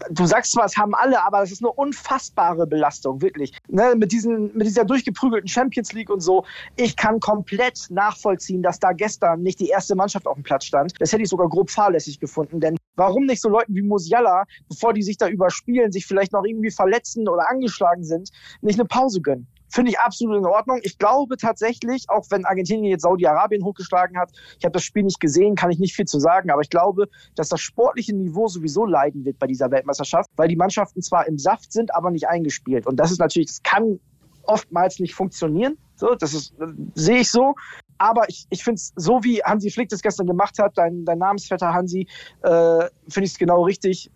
du 0.10 0.26
sagst 0.26 0.52
zwar, 0.52 0.66
es 0.66 0.78
haben 0.78 0.96
alle, 0.96 1.24
aber 1.24 1.40
das 1.40 1.52
ist 1.52 1.62
eine 1.62 1.72
unfassbare 1.72 2.68
Belastung, 2.68 3.22
wirklich. 3.22 3.58
Ne, 3.68 3.94
mit, 3.96 4.12
diesen, 4.12 4.56
mit 4.56 4.68
dieser 4.68 4.86
durchgeprügelten 4.86 5.48
Champions 5.48 5.94
League 5.94 6.10
und 6.10 6.22
so. 6.22 6.46
Ich 6.76 6.96
kann 6.96 7.20
komplett 7.20 7.88
nachvollziehen, 7.90 8.64
dass 8.64 8.80
da 8.80 8.92
gestern 8.92 9.42
nicht 9.42 9.60
die 9.60 9.70
erste 9.70 9.96
Mannschaft 9.96 10.28
auf 10.28 10.36
dem 10.36 10.44
Platz 10.44 10.66
stand. 10.66 10.94
Das 11.00 11.12
hätte 11.12 11.24
ich 11.24 11.30
sogar 11.30 11.50
grob 11.50 11.70
fahrlässig 11.70 12.20
gefunden, 12.20 12.60
denn 12.60 12.78
warum 12.98 13.26
nicht 13.26 13.42
so 13.42 13.48
Leuten 13.48 13.74
wie 13.74 13.82
Musiala, 13.82 14.44
bevor 14.68 14.94
die 14.94 15.04
sich 15.04 15.18
da 15.18 15.30
überspielen, 15.30 15.92
sich 15.92 16.06
vielleicht 16.06 16.34
noch 16.34 16.44
irgendwie 16.44 16.72
verletzen 16.72 17.30
oder 17.30 17.50
angeschlagen 17.50 18.04
sind, 18.04 18.30
nicht 18.62 18.80
eine 18.80 18.88
Pause 18.88 19.22
gönnen? 19.22 19.48
Finde 19.70 19.92
ich 19.92 20.00
absolut 20.00 20.38
in 20.38 20.46
Ordnung. 20.46 20.80
Ich 20.84 20.98
glaube 20.98 21.36
tatsächlich, 21.38 22.06
auch 22.10 22.26
wenn 22.30 22.46
Argentinien 22.46 22.92
jetzt 22.92 23.02
Saudi-Arabien 23.02 23.64
hochgeschlagen 23.64 24.18
hat, 24.18 24.32
ich 24.58 24.64
habe 24.64 24.72
das 24.72 24.84
Spiel 24.84 25.04
nicht 25.04 25.20
gesehen, 25.20 25.56
kann 25.56 25.72
ich 25.72 25.80
nicht 25.80 25.94
viel 25.94 26.06
zu 26.06 26.20
sagen, 26.20 26.50
aber 26.52 26.62
ich 26.62 26.70
glaube, 26.70 27.10
dass 27.36 27.50
das 27.50 27.60
sportliche 27.60 28.16
Niveau 28.16 28.48
sowieso 28.48 28.86
leiden 28.86 29.26
wird 29.26 29.40
bei 29.40 29.48
dieser 29.48 29.70
Weltmeisterschaft, 29.70 30.30
weil 30.38 30.48
die 30.48 30.56
Mannschaften 30.56 31.02
zwar 31.02 31.28
im 31.28 31.38
Saft 31.38 31.74
sind, 31.74 31.94
aber 31.94 32.12
nicht 32.12 32.30
eingespielt. 32.30 32.88
Und 32.88 32.98
das 32.98 33.12
ist 33.12 33.20
natürlich, 33.20 33.48
das 33.48 33.64
kann 33.64 34.00
oftmals 34.48 35.00
nicht 35.00 35.14
funktionieren. 35.14 35.78
So, 35.96 36.16
das 36.16 36.34
ist, 36.34 36.54
sehe 36.96 37.20
ich 37.20 37.32
so. 37.32 37.56
Aber 37.98 38.30
ich, 38.30 38.46
ich 38.50 38.64
finde 38.64 38.76
es, 38.76 38.94
so 38.96 39.24
wie 39.24 39.42
Hansi 39.44 39.72
Flick 39.72 39.90
das 39.90 40.02
gestern 40.02 40.28
gemacht 40.28 40.60
hat, 40.60 40.78
dein, 40.78 41.06
dein 41.06 41.18
Namensvetter 41.18 41.74
Hansi, 41.74 42.08
äh, 42.44 42.90
finde 43.10 43.26
ich 43.26 43.32
es 43.32 43.38
genau 43.38 43.64
richtig 43.64 44.12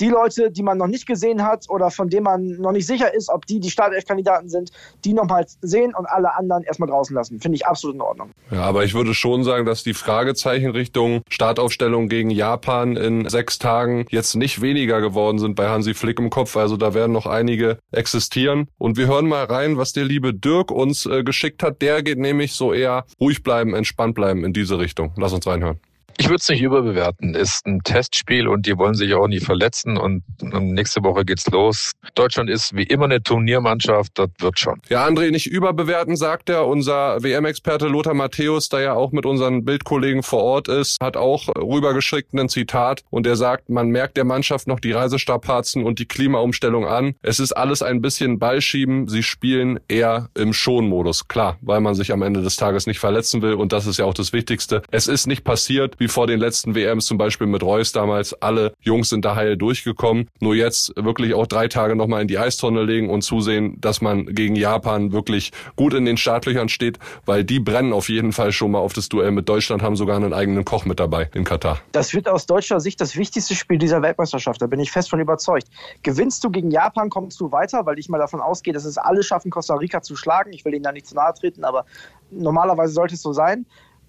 die 0.00 0.08
Leute, 0.08 0.50
die 0.50 0.62
man 0.62 0.78
noch 0.78 0.86
nicht 0.86 1.06
gesehen 1.06 1.44
hat 1.44 1.68
oder 1.68 1.90
von 1.90 2.08
denen 2.08 2.24
man 2.24 2.46
noch 2.58 2.72
nicht 2.72 2.86
sicher 2.86 3.14
ist, 3.14 3.28
ob 3.28 3.46
die 3.46 3.60
die 3.60 3.70
Startelf-Kandidaten 3.70 4.48
sind, 4.48 4.70
die 5.04 5.12
nochmal 5.12 5.46
sehen 5.60 5.94
und 5.94 6.06
alle 6.06 6.34
anderen 6.34 6.62
erstmal 6.64 6.88
draußen 6.88 7.14
lassen. 7.14 7.40
Finde 7.40 7.56
ich 7.56 7.66
absolut 7.66 7.96
in 7.96 8.00
Ordnung. 8.02 8.30
Ja, 8.50 8.62
aber 8.62 8.84
ich 8.84 8.94
würde 8.94 9.14
schon 9.14 9.44
sagen, 9.44 9.66
dass 9.66 9.82
die 9.82 9.94
Fragezeichen 9.94 10.70
Richtung 10.70 11.22
Startaufstellung 11.28 12.08
gegen 12.08 12.30
Japan 12.30 12.96
in 12.96 13.28
sechs 13.28 13.58
Tagen 13.58 14.06
jetzt 14.10 14.34
nicht 14.34 14.60
weniger 14.60 15.00
geworden 15.00 15.38
sind 15.38 15.54
bei 15.54 15.68
Hansi 15.68 15.94
Flick 15.94 16.18
im 16.18 16.30
Kopf. 16.30 16.56
Also 16.56 16.76
da 16.76 16.94
werden 16.94 17.12
noch 17.12 17.26
einige 17.26 17.78
existieren. 17.92 18.68
Und 18.78 18.96
wir 18.96 19.06
hören 19.06 19.26
mal 19.26 19.44
rein, 19.44 19.76
was 19.76 19.92
der 19.92 20.04
liebe 20.04 20.34
Dirk 20.34 20.70
uns 20.70 21.06
äh, 21.06 21.22
geschickt 21.22 21.62
hat. 21.62 21.82
Der 21.82 22.02
geht 22.02 22.18
nämlich 22.18 22.54
so 22.54 22.72
eher 22.72 23.04
ruhig 23.20 23.42
bleiben, 23.42 23.74
entspannt 23.74 24.14
bleiben 24.14 24.44
in 24.44 24.52
diese 24.52 24.78
Richtung. 24.78 25.12
Lass 25.16 25.32
uns 25.32 25.46
reinhören. 25.46 25.78
Ich 26.16 26.26
würde 26.26 26.40
es 26.40 26.48
nicht 26.48 26.62
überbewerten. 26.62 27.34
Ist 27.34 27.66
ein 27.66 27.80
Testspiel 27.82 28.46
und 28.48 28.66
die 28.66 28.78
wollen 28.78 28.94
sich 28.94 29.12
auch 29.14 29.26
nie 29.26 29.40
verletzen 29.40 29.96
und 29.96 30.22
nächste 30.40 31.02
Woche 31.02 31.24
geht's 31.24 31.46
los. 31.50 31.92
Deutschland 32.14 32.48
ist 32.48 32.74
wie 32.76 32.84
immer 32.84 33.06
eine 33.06 33.22
Turniermannschaft, 33.22 34.12
das 34.14 34.28
wird 34.38 34.58
schon. 34.58 34.80
Ja, 34.88 35.06
André, 35.06 35.30
nicht 35.30 35.46
überbewerten, 35.46 36.16
sagt 36.16 36.48
er. 36.50 36.66
Unser 36.66 37.22
WM-Experte 37.22 37.88
Lothar 37.88 38.14
Matthäus, 38.14 38.68
der 38.68 38.80
ja 38.80 38.92
auch 38.94 39.12
mit 39.12 39.26
unseren 39.26 39.64
Bildkollegen 39.64 40.22
vor 40.22 40.42
Ort 40.42 40.68
ist, 40.68 40.98
hat 41.02 41.16
auch 41.16 41.48
rübergeschickt 41.48 42.32
ein 42.34 42.48
Zitat 42.48 43.02
und 43.10 43.26
er 43.26 43.36
sagt, 43.36 43.68
man 43.68 43.88
merkt 43.88 44.16
der 44.16 44.24
Mannschaft 44.24 44.68
noch 44.68 44.80
die 44.80 44.92
Reisestrapazen 44.92 45.84
und 45.84 45.98
die 45.98 46.06
Klimaumstellung 46.06 46.86
an. 46.86 47.14
Es 47.22 47.40
ist 47.40 47.52
alles 47.52 47.82
ein 47.82 48.00
bisschen 48.00 48.38
Ballschieben. 48.38 49.08
Sie 49.08 49.22
spielen 49.22 49.80
eher 49.88 50.30
im 50.34 50.52
Schonmodus. 50.52 51.26
Klar, 51.28 51.58
weil 51.60 51.80
man 51.80 51.94
sich 51.94 52.12
am 52.12 52.22
Ende 52.22 52.42
des 52.42 52.56
Tages 52.56 52.86
nicht 52.86 53.00
verletzen 53.00 53.42
will 53.42 53.54
und 53.54 53.72
das 53.72 53.86
ist 53.86 53.98
ja 53.98 54.04
auch 54.04 54.14
das 54.14 54.32
Wichtigste. 54.32 54.82
Es 54.90 55.08
ist 55.08 55.26
nicht 55.26 55.44
passiert 55.44 55.96
wie 56.04 56.08
vor 56.08 56.26
den 56.26 56.38
letzten 56.38 56.74
WMs, 56.74 57.06
zum 57.06 57.16
Beispiel 57.16 57.46
mit 57.46 57.62
Reus 57.62 57.92
damals. 57.92 58.34
Alle 58.42 58.74
Jungs 58.82 59.08
sind 59.08 59.24
da 59.24 59.36
heil 59.36 59.56
durchgekommen. 59.56 60.28
Nur 60.38 60.54
jetzt 60.54 60.92
wirklich 60.96 61.32
auch 61.32 61.46
drei 61.46 61.66
Tage 61.66 61.96
nochmal 61.96 62.20
in 62.20 62.28
die 62.28 62.36
Eistonne 62.36 62.82
legen 62.82 63.08
und 63.08 63.22
zusehen, 63.22 63.80
dass 63.80 64.02
man 64.02 64.26
gegen 64.26 64.54
Japan 64.54 65.12
wirklich 65.12 65.52
gut 65.76 65.94
in 65.94 66.04
den 66.04 66.18
Startlöchern 66.18 66.68
steht, 66.68 66.98
weil 67.24 67.42
die 67.42 67.58
brennen 67.58 67.94
auf 67.94 68.10
jeden 68.10 68.32
Fall 68.32 68.52
schon 68.52 68.72
mal 68.72 68.80
auf 68.80 68.92
das 68.92 69.08
Duell 69.08 69.30
mit 69.30 69.48
Deutschland, 69.48 69.80
haben 69.80 69.96
sogar 69.96 70.16
einen 70.16 70.34
eigenen 70.34 70.66
Koch 70.66 70.84
mit 70.84 71.00
dabei 71.00 71.30
in 71.32 71.44
Katar. 71.44 71.80
Das 71.92 72.12
wird 72.12 72.28
aus 72.28 72.44
deutscher 72.44 72.80
Sicht 72.80 73.00
das 73.00 73.16
wichtigste 73.16 73.54
Spiel 73.54 73.78
dieser 73.78 74.02
Weltmeisterschaft. 74.02 74.60
Da 74.60 74.66
bin 74.66 74.80
ich 74.80 74.92
fest 74.92 75.08
von 75.08 75.20
überzeugt. 75.20 75.68
Gewinnst 76.02 76.44
du 76.44 76.50
gegen 76.50 76.70
Japan, 76.70 77.08
kommst 77.08 77.40
du 77.40 77.50
weiter, 77.50 77.86
weil 77.86 77.98
ich 77.98 78.10
mal 78.10 78.18
davon 78.18 78.42
ausgehe, 78.42 78.74
dass 78.74 78.84
es 78.84 78.98
alle 78.98 79.22
schaffen, 79.22 79.50
Costa 79.50 79.74
Rica 79.76 80.02
zu 80.02 80.16
schlagen. 80.16 80.52
Ich 80.52 80.66
will 80.66 80.74
ihnen 80.74 80.84
da 80.84 80.92
nicht 80.92 81.06
zu 81.06 81.14
nahe 81.14 81.32
treten, 81.32 81.64
aber 81.64 81.86
normalerweise 82.30 82.92
sollte 82.92 83.14
es 83.14 83.22
so 83.22 83.32
sein. 83.32 83.64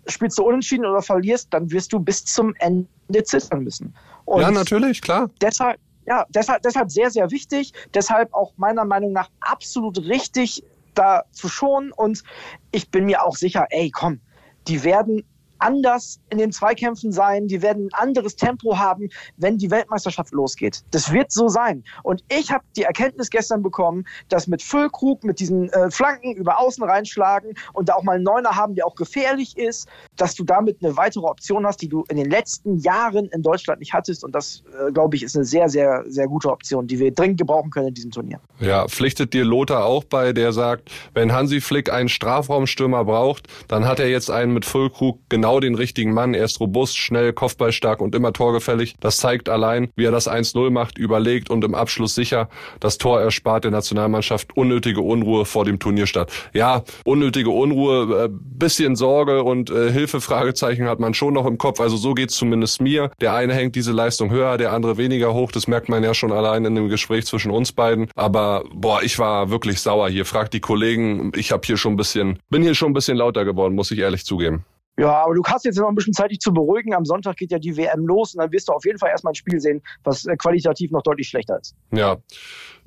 Spielst 0.07 0.37
du 0.37 0.43
unentschieden 0.43 0.85
oder 0.85 1.01
verlierst, 1.01 1.47
dann 1.51 1.71
wirst 1.71 1.93
du 1.93 1.99
bis 1.99 2.25
zum 2.25 2.53
Ende 2.59 3.23
zittern 3.23 3.63
müssen. 3.63 3.95
Und 4.25 4.41
ja, 4.41 4.51
natürlich, 4.51 5.01
klar. 5.01 5.29
Deshalb, 5.41 5.79
ja, 6.05 6.25
deshalb, 6.29 6.61
deshalb 6.61 6.91
sehr, 6.91 7.09
sehr 7.09 7.31
wichtig. 7.31 7.73
Deshalb 7.93 8.33
auch 8.33 8.53
meiner 8.57 8.85
Meinung 8.85 9.13
nach 9.13 9.29
absolut 9.39 9.97
richtig, 9.99 10.63
da 10.93 11.23
zu 11.31 11.49
schonen. 11.49 11.91
Und 11.91 12.23
ich 12.71 12.89
bin 12.89 13.05
mir 13.05 13.23
auch 13.23 13.35
sicher, 13.35 13.67
ey, 13.69 13.91
komm, 13.91 14.19
die 14.67 14.83
werden 14.83 15.23
anders 15.65 16.19
in 16.29 16.37
den 16.37 16.51
Zweikämpfen 16.51 17.11
sein, 17.11 17.47
die 17.47 17.61
werden 17.61 17.87
ein 17.87 18.07
anderes 18.07 18.35
Tempo 18.35 18.77
haben, 18.77 19.09
wenn 19.37 19.57
die 19.57 19.71
Weltmeisterschaft 19.71 20.31
losgeht. 20.31 20.83
Das 20.91 21.11
wird 21.11 21.31
so 21.31 21.47
sein. 21.47 21.83
Und 22.03 22.23
ich 22.29 22.51
habe 22.51 22.63
die 22.75 22.83
Erkenntnis 22.83 23.29
gestern 23.29 23.63
bekommen, 23.63 24.05
dass 24.29 24.47
mit 24.47 24.61
Füllkrug, 24.61 25.23
mit 25.23 25.39
diesen 25.39 25.69
äh, 25.69 25.89
Flanken 25.89 26.33
über 26.35 26.59
außen 26.59 26.83
reinschlagen 26.83 27.55
und 27.73 27.89
da 27.89 27.95
auch 27.95 28.03
mal 28.03 28.15
einen 28.15 28.23
Neuner 28.23 28.55
haben, 28.55 28.75
der 28.75 28.85
auch 28.85 28.95
gefährlich 28.95 29.57
ist, 29.57 29.87
dass 30.15 30.35
du 30.35 30.43
damit 30.43 30.77
eine 30.83 30.95
weitere 30.97 31.25
Option 31.25 31.65
hast, 31.65 31.81
die 31.81 31.89
du 31.89 32.03
in 32.09 32.17
den 32.17 32.29
letzten 32.29 32.77
Jahren 32.77 33.25
in 33.27 33.41
Deutschland 33.41 33.79
nicht 33.79 33.93
hattest. 33.93 34.23
Und 34.23 34.33
das, 34.33 34.63
äh, 34.87 34.91
glaube 34.91 35.15
ich, 35.15 35.23
ist 35.23 35.35
eine 35.35 35.45
sehr, 35.45 35.69
sehr, 35.69 36.03
sehr 36.07 36.27
gute 36.27 36.51
Option, 36.51 36.87
die 36.87 36.99
wir 36.99 37.11
dringend 37.11 37.39
gebrauchen 37.39 37.71
können 37.71 37.87
in 37.87 37.93
diesem 37.93 38.11
Turnier. 38.11 38.39
Ja, 38.59 38.87
pflichtet 38.87 39.33
dir 39.33 39.45
Lothar 39.45 39.85
auch 39.85 40.03
bei, 40.03 40.33
der 40.33 40.53
sagt, 40.53 40.91
wenn 41.13 41.33
Hansi 41.33 41.61
Flick 41.61 41.91
einen 41.91 42.09
Strafraumstürmer 42.09 43.03
braucht, 43.05 43.47
dann 43.67 43.85
hat 43.87 43.99
er 43.99 44.09
jetzt 44.09 44.29
einen 44.29 44.53
mit 44.53 44.65
Füllkrug 44.65 45.19
genau 45.29 45.54
genau 45.55 45.59
den 45.59 45.75
richtigen 45.75 46.13
Mann. 46.13 46.33
Er 46.33 46.45
ist 46.45 46.59
robust, 46.59 46.97
schnell, 46.97 47.33
kopfballstark 47.33 48.01
und 48.01 48.15
immer 48.15 48.33
torgefällig. 48.33 48.95
Das 48.99 49.17
zeigt 49.17 49.49
allein, 49.49 49.89
wie 49.95 50.05
er 50.05 50.11
das 50.11 50.29
1-0 50.29 50.69
macht, 50.69 50.97
überlegt 50.97 51.49
und 51.49 51.63
im 51.63 51.75
Abschluss 51.75 52.15
sicher. 52.15 52.49
Das 52.79 52.97
Tor 52.97 53.21
erspart 53.21 53.63
der 53.63 53.71
Nationalmannschaft 53.71 54.55
unnötige 54.57 55.01
Unruhe 55.01 55.45
vor 55.45 55.65
dem 55.65 55.79
Turnierstart. 55.79 56.31
Ja, 56.53 56.83
unnötige 57.05 57.49
Unruhe, 57.49 58.25
äh, 58.25 58.29
bisschen 58.31 58.95
Sorge 58.95 59.43
und 59.43 59.69
äh, 59.69 59.91
Hilfefragezeichen 59.91 60.87
hat 60.87 60.99
man 60.99 61.13
schon 61.13 61.33
noch 61.33 61.45
im 61.45 61.57
Kopf. 61.57 61.79
Also 61.79 61.97
so 61.97 62.13
geht's 62.13 62.35
zumindest 62.35 62.81
mir. 62.81 63.11
Der 63.21 63.33
eine 63.33 63.53
hängt 63.53 63.75
diese 63.75 63.91
Leistung 63.91 64.31
höher, 64.31 64.57
der 64.57 64.73
andere 64.73 64.97
weniger 64.97 65.33
hoch. 65.33 65.51
Das 65.51 65.67
merkt 65.67 65.89
man 65.89 66.03
ja 66.03 66.13
schon 66.13 66.31
allein 66.31 66.65
in 66.65 66.75
dem 66.75 66.89
Gespräch 66.89 67.25
zwischen 67.25 67.51
uns 67.51 67.71
beiden. 67.71 68.07
Aber 68.15 68.63
boah, 68.73 69.01
ich 69.03 69.19
war 69.19 69.49
wirklich 69.49 69.79
sauer 69.79 70.09
hier. 70.09 70.25
Fragt 70.25 70.53
die 70.53 70.59
Kollegen. 70.59 71.31
Ich 71.35 71.51
habe 71.51 71.65
hier 71.65 71.77
schon 71.77 71.93
ein 71.93 71.97
bisschen, 71.97 72.39
bin 72.49 72.63
hier 72.63 72.75
schon 72.75 72.91
ein 72.91 72.93
bisschen 72.93 73.17
lauter 73.17 73.45
geworden, 73.45 73.75
muss 73.75 73.91
ich 73.91 73.99
ehrlich 73.99 74.25
zugeben. 74.25 74.65
Ja, 74.97 75.23
aber 75.23 75.35
du 75.35 75.43
hast 75.43 75.65
jetzt 75.65 75.77
noch 75.77 75.89
ein 75.89 75.95
bisschen 75.95 76.13
Zeit, 76.13 76.31
dich 76.31 76.39
zu 76.39 76.53
beruhigen. 76.53 76.93
Am 76.93 77.05
Sonntag 77.05 77.35
geht 77.35 77.51
ja 77.51 77.59
die 77.59 77.75
WM 77.75 78.05
los 78.05 78.33
und 78.33 78.41
dann 78.41 78.51
wirst 78.51 78.69
du 78.69 78.73
auf 78.73 78.85
jeden 78.85 78.97
Fall 78.97 79.09
erstmal 79.09 79.31
ein 79.31 79.35
Spiel 79.35 79.59
sehen, 79.59 79.81
was 80.03 80.25
äh, 80.25 80.37
qualitativ 80.37 80.91
noch 80.91 81.01
deutlich 81.01 81.27
schlechter 81.27 81.59
ist. 81.59 81.75
Ja. 81.91 82.17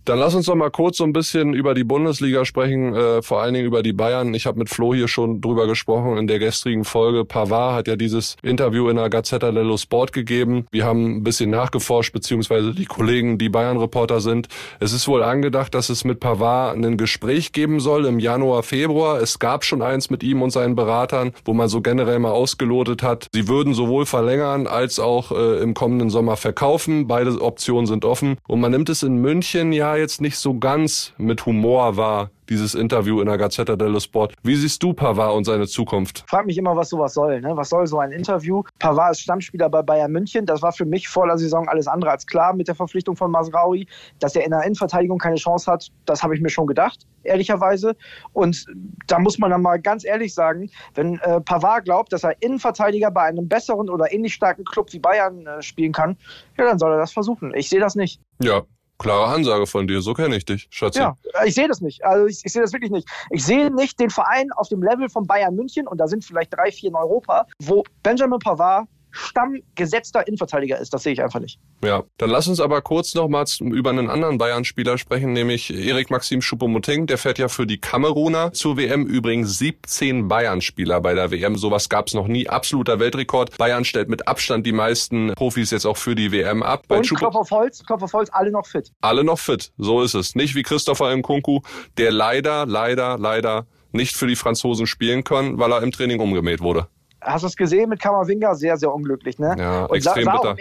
Dann 0.08 0.20
lass 0.20 0.34
uns 0.34 0.46
doch 0.46 0.54
mal 0.54 0.70
kurz 0.70 0.96
so 0.96 1.04
ein 1.04 1.12
bisschen 1.12 1.52
über 1.52 1.74
die 1.74 1.84
Bundesliga 1.84 2.46
sprechen, 2.46 2.94
äh, 2.94 3.20
vor 3.20 3.42
allen 3.42 3.52
Dingen 3.52 3.66
über 3.66 3.82
die 3.82 3.92
Bayern. 3.92 4.32
Ich 4.32 4.46
habe 4.46 4.58
mit 4.58 4.70
Flo 4.70 4.94
hier 4.94 5.06
schon 5.06 5.42
drüber 5.42 5.66
gesprochen 5.66 6.16
in 6.16 6.26
der 6.26 6.38
gestrigen 6.38 6.84
Folge. 6.84 7.26
Pavard 7.26 7.74
hat 7.74 7.88
ja 7.88 7.96
dieses 7.96 8.36
Interview 8.42 8.88
in 8.88 8.96
der 8.96 9.10
Gazzetta 9.10 9.52
dello 9.52 9.76
Sport 9.76 10.14
gegeben. 10.14 10.66
Wir 10.70 10.86
haben 10.86 11.16
ein 11.16 11.24
bisschen 11.24 11.50
nachgeforscht, 11.50 12.14
beziehungsweise 12.14 12.72
die 12.72 12.86
Kollegen, 12.86 13.36
die 13.36 13.50
Bayern-Reporter 13.50 14.22
sind. 14.22 14.48
Es 14.80 14.94
ist 14.94 15.08
wohl 15.08 15.22
angedacht, 15.22 15.74
dass 15.74 15.90
es 15.90 16.04
mit 16.04 16.20
Pavard 16.20 16.78
ein 16.78 16.96
Gespräch 16.96 17.52
geben 17.52 17.78
soll 17.78 18.06
im 18.06 18.18
Januar, 18.18 18.62
Februar. 18.62 19.20
Es 19.20 19.38
gab 19.38 19.62
schon 19.62 19.82
eins 19.82 20.08
mit 20.08 20.22
ihm 20.22 20.40
und 20.40 20.52
seinen 20.52 20.74
Beratern, 20.74 21.32
wo 21.44 21.52
man 21.52 21.68
so 21.68 21.82
generell 21.82 22.18
mal 22.18 22.30
ausgelotet 22.30 23.02
hat. 23.02 23.26
Sie 23.34 23.46
würden 23.46 23.74
sowohl 23.74 24.06
verlängern 24.06 24.68
als 24.68 25.00
auch 25.00 25.32
äh, 25.32 25.62
im 25.62 25.74
kommenden 25.74 26.08
Sommer 26.08 26.38
verkaufen. 26.38 27.08
Beide 27.08 27.42
Optionen 27.42 27.84
sind 27.84 28.06
offen. 28.06 28.38
Und 28.48 28.60
man 28.60 28.70
nimmt 28.70 28.88
es 28.88 29.02
in 29.02 29.18
München 29.18 29.70
ja 29.72 29.97
jetzt 29.98 30.20
nicht 30.20 30.36
so 30.38 30.58
ganz 30.58 31.12
mit 31.18 31.46
Humor 31.46 31.96
wahr, 31.96 32.30
dieses 32.48 32.74
Interview 32.74 33.20
in 33.20 33.26
der 33.26 33.38
Gazzetta 33.38 33.76
dello 33.76 34.00
Sport. 34.00 34.34
Wie 34.42 34.56
siehst 34.56 34.82
du 34.82 34.92
Pavard 34.92 35.34
und 35.34 35.44
seine 35.44 35.66
Zukunft? 35.66 36.24
Frag 36.26 36.46
mich 36.46 36.56
immer, 36.58 36.74
was 36.76 36.88
sowas 36.88 37.14
soll. 37.14 37.40
Ne? 37.40 37.56
Was 37.56 37.68
soll 37.68 37.86
so 37.86 37.98
ein 37.98 38.12
Interview? 38.12 38.62
Pavard 38.78 39.12
ist 39.12 39.20
Stammspieler 39.20 39.68
bei 39.68 39.82
Bayern 39.82 40.12
München. 40.12 40.46
Das 40.46 40.62
war 40.62 40.72
für 40.72 40.84
mich 40.84 41.08
vor 41.08 41.26
der 41.26 41.38
Saison 41.38 41.68
alles 41.68 41.86
andere 41.86 42.10
als 42.10 42.26
klar 42.26 42.54
mit 42.54 42.68
der 42.68 42.74
Verpflichtung 42.74 43.16
von 43.16 43.30
Masraui. 43.30 43.86
Dass 44.18 44.34
er 44.34 44.44
in 44.44 44.50
der 44.50 44.62
Innenverteidigung 44.62 45.18
keine 45.18 45.36
Chance 45.36 45.70
hat, 45.70 45.88
das 46.06 46.22
habe 46.22 46.34
ich 46.34 46.40
mir 46.40 46.50
schon 46.50 46.66
gedacht, 46.66 47.06
ehrlicherweise. 47.22 47.96
Und 48.32 48.64
da 49.06 49.18
muss 49.18 49.38
man 49.38 49.50
dann 49.50 49.62
mal 49.62 49.80
ganz 49.80 50.04
ehrlich 50.04 50.34
sagen, 50.34 50.70
wenn 50.94 51.18
äh, 51.20 51.40
Pavard 51.40 51.84
glaubt, 51.84 52.12
dass 52.12 52.24
er 52.24 52.34
Innenverteidiger 52.40 53.10
bei 53.10 53.22
einem 53.22 53.48
besseren 53.48 53.90
oder 53.90 54.12
ähnlich 54.12 54.34
starken 54.34 54.64
Club 54.64 54.92
wie 54.92 54.98
Bayern 54.98 55.46
äh, 55.46 55.62
spielen 55.62 55.92
kann, 55.92 56.16
ja, 56.56 56.64
dann 56.64 56.78
soll 56.78 56.92
er 56.92 56.98
das 56.98 57.12
versuchen. 57.12 57.52
Ich 57.54 57.68
sehe 57.68 57.80
das 57.80 57.94
nicht. 57.94 58.20
Ja, 58.42 58.62
Klare 58.98 59.26
Ansage 59.32 59.66
von 59.66 59.86
dir, 59.86 60.00
so 60.00 60.12
kenne 60.12 60.36
ich 60.36 60.44
dich, 60.44 60.66
Schatzi. 60.70 60.98
Ja, 60.98 61.16
ich 61.44 61.54
sehe 61.54 61.68
das 61.68 61.80
nicht. 61.80 62.04
Also 62.04 62.26
ich, 62.26 62.40
ich 62.44 62.52
sehe 62.52 62.62
das 62.62 62.72
wirklich 62.72 62.90
nicht. 62.90 63.08
Ich 63.30 63.44
sehe 63.44 63.72
nicht 63.72 64.00
den 64.00 64.10
Verein 64.10 64.50
auf 64.56 64.68
dem 64.68 64.82
Level 64.82 65.08
von 65.08 65.26
Bayern 65.26 65.54
München, 65.54 65.86
und 65.86 65.98
da 65.98 66.08
sind 66.08 66.24
vielleicht 66.24 66.52
drei, 66.52 66.72
vier 66.72 66.90
in 66.90 66.96
Europa, 66.96 67.46
wo 67.62 67.84
Benjamin 68.02 68.40
Pavard 68.40 68.88
stammgesetzter 69.10 70.26
Innenverteidiger 70.26 70.78
ist. 70.78 70.92
Das 70.92 71.02
sehe 71.02 71.12
ich 71.12 71.22
einfach 71.22 71.40
nicht. 71.40 71.58
Ja, 71.84 72.04
dann 72.18 72.30
lass 72.30 72.48
uns 72.48 72.60
aber 72.60 72.82
kurz 72.82 73.14
nochmals 73.14 73.60
über 73.60 73.90
einen 73.90 74.10
anderen 74.10 74.38
Bayern-Spieler 74.38 74.98
sprechen, 74.98 75.32
nämlich 75.32 75.72
Erik 75.72 76.10
Maxim 76.10 76.40
Choupo-Moting. 76.40 77.06
Der 77.06 77.18
fährt 77.18 77.38
ja 77.38 77.48
für 77.48 77.66
die 77.66 77.78
Kameruner 77.78 78.52
zur 78.52 78.76
WM. 78.76 79.06
Übrigens 79.06 79.58
17 79.58 80.28
Bayern-Spieler 80.28 81.00
bei 81.00 81.14
der 81.14 81.30
WM. 81.30 81.56
Sowas 81.56 81.88
gab 81.88 82.08
es 82.08 82.14
noch 82.14 82.28
nie. 82.28 82.48
Absoluter 82.48 82.98
Weltrekord. 82.98 83.56
Bayern 83.58 83.84
stellt 83.84 84.08
mit 84.08 84.28
Abstand 84.28 84.66
die 84.66 84.72
meisten 84.72 85.32
Profis 85.34 85.70
jetzt 85.70 85.86
auch 85.86 85.96
für 85.96 86.14
die 86.14 86.32
WM 86.32 86.62
ab. 86.62 86.84
Bei 86.88 86.98
Und 86.98 87.08
Klopf 87.08 87.34
auf 87.34 87.50
Holz, 87.50 87.84
Klopf 87.84 88.02
auf 88.02 88.12
Holz, 88.12 88.30
alle 88.32 88.50
noch 88.50 88.66
fit. 88.66 88.92
Alle 89.00 89.24
noch 89.24 89.38
fit, 89.38 89.72
so 89.78 90.02
ist 90.02 90.14
es. 90.14 90.34
Nicht 90.34 90.54
wie 90.54 90.62
Christopher 90.62 91.14
Nkunku, 91.16 91.60
der 91.96 92.12
leider, 92.12 92.66
leider, 92.66 93.18
leider 93.18 93.66
nicht 93.92 94.16
für 94.16 94.26
die 94.26 94.36
Franzosen 94.36 94.86
spielen 94.86 95.24
kann, 95.24 95.58
weil 95.58 95.72
er 95.72 95.82
im 95.82 95.92
Training 95.92 96.20
umgemäht 96.20 96.60
wurde. 96.60 96.88
Hast 97.20 97.42
du 97.42 97.48
es 97.48 97.56
gesehen 97.56 97.88
mit 97.90 98.00
Kammerwinger? 98.00 98.54
Sehr, 98.54 98.76
sehr 98.76 98.92
unglücklich, 98.92 99.38
ne? 99.38 99.56
Ja, 99.58 99.84
Und 99.86 99.96
extrem 99.96 100.24
sah, 100.24 100.32
bitter. 100.32 100.52
Auch, 100.52 100.56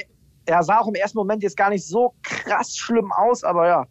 er 0.48 0.64
sah 0.64 0.80
auch 0.80 0.88
im 0.88 0.96
ersten 0.96 1.18
Moment 1.18 1.44
jetzt 1.44 1.58
gar 1.58 1.70
nicht 1.70 1.86
so 1.86 2.14
krass 2.24 2.78
schlimm 2.78 3.12
aus, 3.12 3.44
aber 3.44 3.68
ja, 3.68 3.86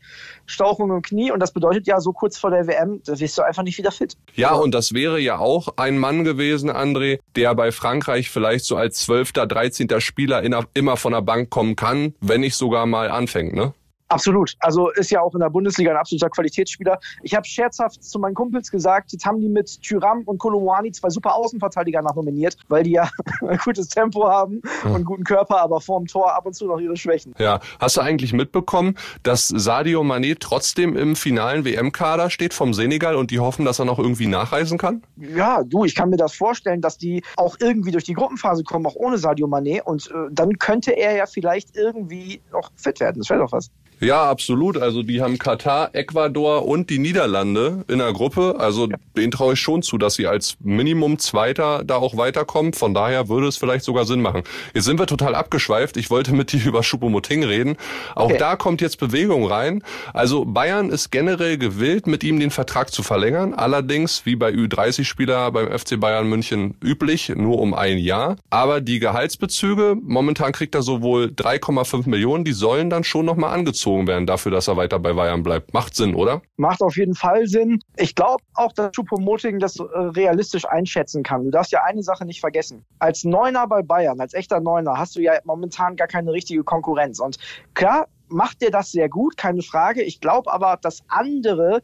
Stauchung 0.46 0.90
im 0.90 1.02
Knie 1.02 1.30
und 1.30 1.40
das 1.40 1.52
bedeutet 1.52 1.86
ja, 1.86 2.00
so 2.00 2.12
kurz 2.12 2.38
vor 2.38 2.50
der 2.50 2.66
WM, 2.66 3.02
da 3.04 3.18
wirst 3.18 3.36
du 3.36 3.42
einfach 3.42 3.62
nicht 3.62 3.76
wieder 3.78 3.92
fit. 3.92 4.16
Ja, 4.34 4.54
und 4.54 4.74
das 4.74 4.94
wäre 4.94 5.20
ja 5.20 5.38
auch 5.38 5.68
ein 5.76 5.98
Mann 5.98 6.24
gewesen, 6.24 6.70
André, 6.70 7.18
der 7.36 7.54
bei 7.54 7.72
Frankreich 7.72 8.30
vielleicht 8.30 8.64
so 8.64 8.76
als 8.76 9.00
12., 9.00 9.32
13. 9.32 10.00
Spieler 10.00 10.42
immer 10.74 10.96
von 10.96 11.12
der 11.12 11.22
Bank 11.22 11.50
kommen 11.50 11.76
kann, 11.76 12.14
wenn 12.20 12.40
nicht 12.40 12.56
sogar 12.56 12.86
mal 12.86 13.10
anfängt, 13.10 13.54
ne? 13.54 13.74
Absolut. 14.08 14.54
Also 14.60 14.90
ist 14.90 15.10
ja 15.10 15.20
auch 15.20 15.34
in 15.34 15.40
der 15.40 15.50
Bundesliga 15.50 15.90
ein 15.90 15.96
absoluter 15.96 16.30
Qualitätsspieler. 16.30 16.98
Ich 17.22 17.34
habe 17.34 17.46
scherzhaft 17.46 18.04
zu 18.04 18.18
meinen 18.18 18.34
Kumpels 18.34 18.70
gesagt, 18.70 19.12
jetzt 19.12 19.26
haben 19.26 19.40
die 19.40 19.48
mit 19.48 19.82
Tyram 19.82 20.22
und 20.26 20.38
Kolomwani 20.38 20.92
zwei 20.92 21.10
super 21.10 21.34
Außenverteidiger 21.34 22.02
nachnominiert, 22.02 22.56
weil 22.68 22.84
die 22.84 22.92
ja 22.92 23.10
ein 23.48 23.58
gutes 23.58 23.88
Tempo 23.88 24.28
haben 24.28 24.62
und 24.84 24.94
einen 24.94 25.04
guten 25.04 25.24
Körper, 25.24 25.60
aber 25.60 25.80
vorm 25.80 26.06
Tor 26.06 26.32
ab 26.34 26.46
und 26.46 26.54
zu 26.54 26.66
noch 26.66 26.78
ihre 26.78 26.96
Schwächen. 26.96 27.34
Ja, 27.38 27.60
hast 27.80 27.96
du 27.96 28.00
eigentlich 28.00 28.32
mitbekommen, 28.32 28.96
dass 29.24 29.48
Sadio 29.48 30.02
Mané 30.02 30.36
trotzdem 30.38 30.96
im 30.96 31.16
finalen 31.16 31.64
WM-Kader 31.64 32.30
steht 32.30 32.54
vom 32.54 32.74
Senegal 32.74 33.16
und 33.16 33.32
die 33.32 33.40
hoffen, 33.40 33.64
dass 33.64 33.80
er 33.80 33.86
noch 33.86 33.98
irgendwie 33.98 34.28
nachreisen 34.28 34.78
kann? 34.78 35.02
Ja, 35.16 35.64
du, 35.64 35.84
ich 35.84 35.96
kann 35.96 36.10
mir 36.10 36.16
das 36.16 36.34
vorstellen, 36.34 36.80
dass 36.80 36.96
die 36.96 37.22
auch 37.36 37.56
irgendwie 37.60 37.90
durch 37.90 38.04
die 38.04 38.14
Gruppenphase 38.14 38.62
kommen, 38.62 38.86
auch 38.86 38.94
ohne 38.94 39.18
Sadio 39.18 39.48
Mané 39.48 39.82
und 39.82 40.08
äh, 40.10 40.14
dann 40.30 40.58
könnte 40.58 40.92
er 40.92 41.16
ja 41.16 41.26
vielleicht 41.26 41.76
irgendwie 41.76 42.40
noch 42.52 42.70
fit 42.76 43.00
werden. 43.00 43.18
Das 43.18 43.30
wäre 43.30 43.40
doch 43.40 43.50
was. 43.50 43.70
Ja, 43.98 44.24
absolut. 44.30 44.76
Also 44.76 45.02
die 45.02 45.22
haben 45.22 45.38
Katar, 45.38 45.94
Ecuador 45.94 46.66
und 46.66 46.90
die 46.90 46.98
Niederlande 46.98 47.84
in 47.88 47.98
der 47.98 48.12
Gruppe. 48.12 48.56
Also 48.58 48.88
ja. 48.88 48.96
denen 49.16 49.30
traue 49.30 49.54
ich 49.54 49.60
schon 49.60 49.82
zu, 49.82 49.96
dass 49.96 50.14
sie 50.14 50.26
als 50.26 50.56
Minimum 50.60 51.18
Zweiter 51.18 51.82
da 51.82 51.96
auch 51.96 52.16
weiterkommen. 52.16 52.74
Von 52.74 52.92
daher 52.92 53.28
würde 53.28 53.46
es 53.46 53.56
vielleicht 53.56 53.84
sogar 53.84 54.04
Sinn 54.04 54.20
machen. 54.20 54.42
Jetzt 54.74 54.84
sind 54.84 54.98
wir 54.98 55.06
total 55.06 55.34
abgeschweift. 55.34 55.96
Ich 55.96 56.10
wollte 56.10 56.34
mit 56.34 56.52
dir 56.52 56.64
über 56.66 56.82
Schupomoting 56.82 57.42
reden. 57.44 57.76
Auch 58.14 58.26
okay. 58.26 58.36
da 58.38 58.56
kommt 58.56 58.82
jetzt 58.82 58.98
Bewegung 58.98 59.46
rein. 59.46 59.82
Also 60.12 60.44
Bayern 60.44 60.90
ist 60.90 61.10
generell 61.10 61.56
gewillt, 61.56 62.06
mit 62.06 62.22
ihm 62.22 62.38
den 62.38 62.50
Vertrag 62.50 62.92
zu 62.92 63.02
verlängern. 63.02 63.54
Allerdings, 63.54 64.26
wie 64.26 64.36
bei 64.36 64.50
Ü30-Spieler 64.50 65.50
beim 65.52 65.66
FC 65.76 65.98
Bayern 65.98 66.28
München 66.28 66.74
üblich, 66.84 67.30
nur 67.30 67.60
um 67.60 67.72
ein 67.72 67.96
Jahr. 67.96 68.36
Aber 68.50 68.82
die 68.82 68.98
Gehaltsbezüge, 68.98 69.96
momentan 70.02 70.52
kriegt 70.52 70.74
er 70.74 70.82
sowohl 70.82 71.26
3,5 71.34 72.08
Millionen, 72.10 72.44
die 72.44 72.52
sollen 72.52 72.90
dann 72.90 73.02
schon 73.02 73.24
nochmal 73.24 73.54
angezogen 73.54 73.85
gezogen 73.86 74.06
werden 74.08 74.26
dafür, 74.26 74.50
dass 74.50 74.66
er 74.66 74.76
weiter 74.76 74.98
bei 74.98 75.12
Bayern 75.12 75.44
bleibt. 75.44 75.72
Macht 75.72 75.94
Sinn, 75.94 76.14
oder? 76.14 76.42
Macht 76.56 76.80
auf 76.80 76.96
jeden 76.96 77.14
Fall 77.14 77.46
Sinn. 77.46 77.78
Ich 77.96 78.16
glaube 78.16 78.42
auch, 78.54 78.72
dass 78.72 78.90
Choupo-Moting 78.92 79.60
das 79.60 79.78
äh, 79.78 79.82
realistisch 79.84 80.64
einschätzen 80.66 81.22
kann. 81.22 81.44
Du 81.44 81.50
darfst 81.50 81.70
ja 81.70 81.84
eine 81.84 82.02
Sache 82.02 82.24
nicht 82.24 82.40
vergessen. 82.40 82.84
Als 82.98 83.22
Neuner 83.22 83.68
bei 83.68 83.82
Bayern, 83.82 84.20
als 84.20 84.34
echter 84.34 84.60
Neuner, 84.60 84.98
hast 84.98 85.14
du 85.14 85.20
ja 85.20 85.34
momentan 85.44 85.94
gar 85.94 86.08
keine 86.08 86.32
richtige 86.32 86.64
Konkurrenz. 86.64 87.20
Und 87.20 87.38
klar, 87.74 88.08
macht 88.28 88.60
der 88.60 88.70
das 88.70 88.90
sehr 88.90 89.08
gut, 89.08 89.36
keine 89.36 89.62
Frage. 89.62 90.02
Ich 90.02 90.20
glaube 90.20 90.52
aber, 90.52 90.78
dass 90.82 91.04
andere 91.06 91.80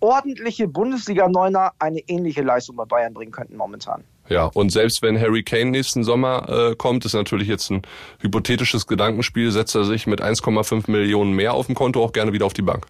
ordentliche 0.00 0.68
Bundesliga-Neuner 0.68 1.72
eine 1.78 2.00
ähnliche 2.00 2.42
Leistung 2.42 2.76
bei 2.76 2.84
Bayern 2.84 3.14
bringen 3.14 3.32
könnten 3.32 3.56
momentan. 3.56 4.04
Ja, 4.30 4.44
und 4.54 4.70
selbst 4.70 5.02
wenn 5.02 5.20
Harry 5.20 5.42
Kane 5.42 5.72
nächsten 5.72 6.04
Sommer 6.04 6.48
äh, 6.48 6.76
kommt, 6.76 7.04
ist 7.04 7.14
natürlich 7.14 7.48
jetzt 7.48 7.68
ein 7.70 7.82
hypothetisches 8.20 8.86
Gedankenspiel, 8.86 9.50
setzt 9.50 9.74
er 9.74 9.84
sich 9.84 10.06
mit 10.06 10.22
1,5 10.22 10.88
Millionen 10.88 11.32
mehr 11.32 11.52
auf 11.52 11.66
dem 11.66 11.74
Konto 11.74 12.02
auch 12.02 12.12
gerne 12.12 12.32
wieder 12.32 12.46
auf 12.46 12.52
die 12.52 12.62
Bank. 12.62 12.86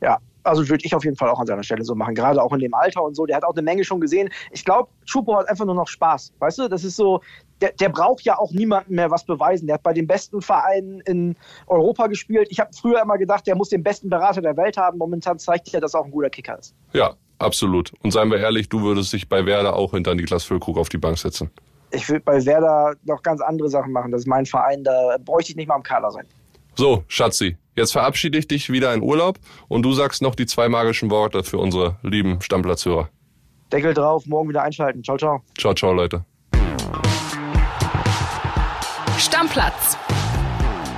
Ja, 0.00 0.18
also 0.44 0.68
würde 0.68 0.84
ich 0.86 0.94
auf 0.94 1.02
jeden 1.02 1.16
Fall 1.16 1.30
auch 1.30 1.40
an 1.40 1.48
seiner 1.48 1.64
Stelle 1.64 1.82
so 1.82 1.96
machen, 1.96 2.14
gerade 2.14 2.40
auch 2.40 2.52
in 2.52 2.60
dem 2.60 2.74
Alter 2.74 3.02
und 3.02 3.16
so. 3.16 3.26
Der 3.26 3.36
hat 3.36 3.44
auch 3.44 3.54
eine 3.54 3.62
Menge 3.62 3.82
schon 3.82 4.00
gesehen. 4.00 4.30
Ich 4.52 4.64
glaube, 4.64 4.88
Chupo 5.04 5.36
hat 5.36 5.48
einfach 5.48 5.64
nur 5.64 5.74
noch 5.74 5.88
Spaß. 5.88 6.32
Weißt 6.38 6.58
du, 6.58 6.68
das 6.68 6.84
ist 6.84 6.94
so, 6.94 7.20
der, 7.60 7.72
der 7.72 7.88
braucht 7.88 8.22
ja 8.22 8.38
auch 8.38 8.52
niemandem 8.52 8.94
mehr 8.94 9.10
was 9.10 9.24
beweisen. 9.24 9.66
Der 9.66 9.74
hat 9.74 9.82
bei 9.82 9.94
den 9.94 10.06
besten 10.06 10.42
Vereinen 10.42 11.00
in 11.00 11.34
Europa 11.66 12.06
gespielt. 12.06 12.46
Ich 12.50 12.60
habe 12.60 12.70
früher 12.72 13.02
immer 13.02 13.18
gedacht, 13.18 13.48
der 13.48 13.56
muss 13.56 13.70
den 13.70 13.82
besten 13.82 14.10
Berater 14.10 14.42
der 14.42 14.56
Welt 14.56 14.76
haben. 14.76 14.98
Momentan 14.98 15.40
zeigt 15.40 15.74
er, 15.74 15.80
dass 15.80 15.94
er 15.94 16.00
auch 16.00 16.04
ein 16.04 16.12
guter 16.12 16.30
Kicker 16.30 16.56
ist. 16.58 16.74
Ja, 16.92 17.16
absolut. 17.38 17.92
Und 18.02 18.12
seien 18.12 18.30
wir 18.30 18.38
ehrlich, 18.38 18.68
du 18.68 18.82
würdest 18.82 19.12
dich 19.12 19.28
bei 19.28 19.46
Werder 19.46 19.76
auch 19.76 19.92
hinter 19.92 20.14
Niklas 20.14 20.44
Füllkrug 20.44 20.78
auf 20.78 20.88
die 20.88 20.98
Bank 20.98 21.18
setzen. 21.18 21.50
Ich 21.90 22.08
würde 22.08 22.22
bei 22.24 22.44
Werder 22.44 22.94
noch 23.04 23.22
ganz 23.22 23.40
andere 23.40 23.68
Sachen 23.68 23.92
machen. 23.92 24.10
Das 24.10 24.22
ist 24.22 24.26
mein 24.26 24.46
Verein, 24.46 24.82
da 24.82 25.16
bräuchte 25.24 25.52
ich 25.52 25.56
nicht 25.56 25.68
mal 25.68 25.76
im 25.76 25.82
Kader 25.82 26.10
sein. 26.10 26.26
So, 26.74 27.04
Schatzi, 27.06 27.56
jetzt 27.76 27.92
verabschiede 27.92 28.36
ich 28.36 28.48
dich 28.48 28.70
wieder 28.70 28.92
in 28.94 29.02
Urlaub 29.02 29.38
und 29.68 29.82
du 29.82 29.92
sagst 29.92 30.22
noch 30.22 30.34
die 30.34 30.46
zwei 30.46 30.68
magischen 30.68 31.10
Worte 31.10 31.44
für 31.44 31.58
unsere 31.58 31.98
lieben 32.02 32.40
Stammplatzhörer. 32.40 33.08
Deckel 33.72 33.94
drauf, 33.94 34.26
morgen 34.26 34.48
wieder 34.48 34.62
einschalten. 34.62 35.02
Ciao, 35.04 35.16
ciao. 35.16 35.42
Ciao, 35.56 35.74
ciao, 35.74 35.92
Leute. 35.92 36.24
Stammplatz. 39.18 39.96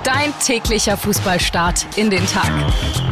Dein 0.03 0.33
täglicher 0.43 0.97
Fußballstart 0.97 1.97
in 1.97 2.09
den 2.09 2.25
Tag. 2.25 3.06